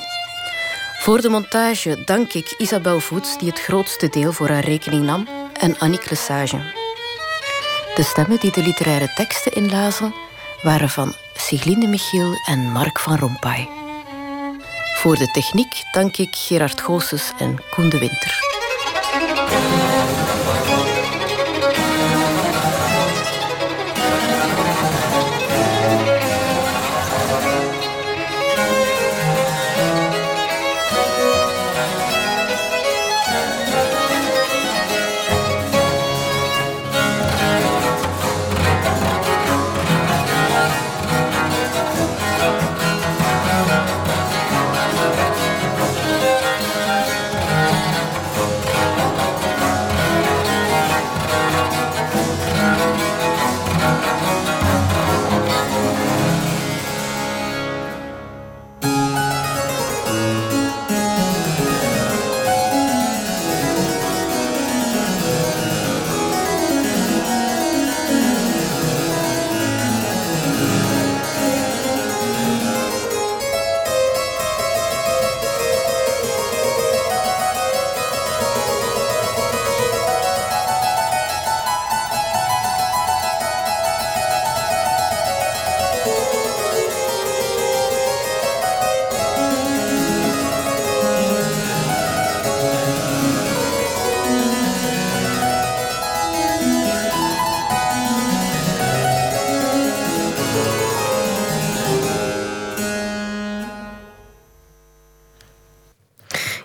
Voor 0.98 1.20
de 1.20 1.28
montage 1.28 2.02
dank 2.04 2.32
ik 2.32 2.54
Isabel 2.58 3.00
Voets, 3.00 3.38
die 3.38 3.48
het 3.48 3.60
grootste 3.60 4.08
deel 4.08 4.32
voor 4.32 4.48
haar 4.48 4.64
rekening 4.64 5.04
nam, 5.04 5.28
en 5.60 5.78
Annick 5.78 6.10
Lesage. 6.10 6.56
De 7.94 8.02
stemmen 8.02 8.40
die 8.40 8.52
de 8.52 8.62
literaire 8.62 9.12
teksten 9.14 9.52
inlazen 9.52 10.14
waren 10.62 10.90
van 10.90 11.14
Siglinde 11.34 11.86
Michiel 11.86 12.34
en 12.46 12.58
Mark 12.58 12.98
van 12.98 13.18
Rompuy. 13.18 13.68
Voor 14.94 15.16
de 15.16 15.30
techniek 15.30 15.82
dank 15.92 16.16
ik 16.16 16.36
Gerard 16.36 16.80
Goossens 16.80 17.32
en 17.38 17.58
Koen 17.70 17.88
de 17.88 17.98
Winter. 17.98 18.40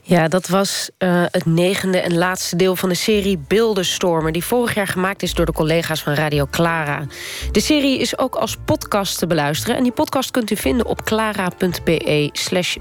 Ja, 0.08 0.28
dat 0.28 0.48
was 0.48 0.89
uh, 1.00 1.24
het 1.32 1.46
negende 1.46 1.98
en 1.98 2.17
laatste 2.17 2.56
deel 2.56 2.76
van 2.76 2.89
de 2.89 2.96
serie 2.96 3.39
Beeldenstormen... 3.48 4.34
die 4.34 4.43
vorig 4.43 4.74
jaar 4.74 4.88
gemaakt 4.88 5.24
is 5.24 5.34
door 5.34 5.46
de 5.46 5.52
collega's 5.52 6.04
van 6.04 6.13
Radio 6.13 6.48
Clara. 6.52 7.06
De 7.52 7.60
serie 7.60 8.00
is 8.00 8.17
ook 8.17 8.36
als 8.36 8.58
podcast 8.65 9.17
te 9.17 9.28
beluisteren... 9.28 9.76
en 9.76 9.84
die 9.84 9.91
podcast 9.91 10.32
kunt 10.32 10.52
u 10.52 10.56
vinden 10.56 10.86
op 10.86 11.04
clara.be 11.04 12.30
slash 12.34 12.78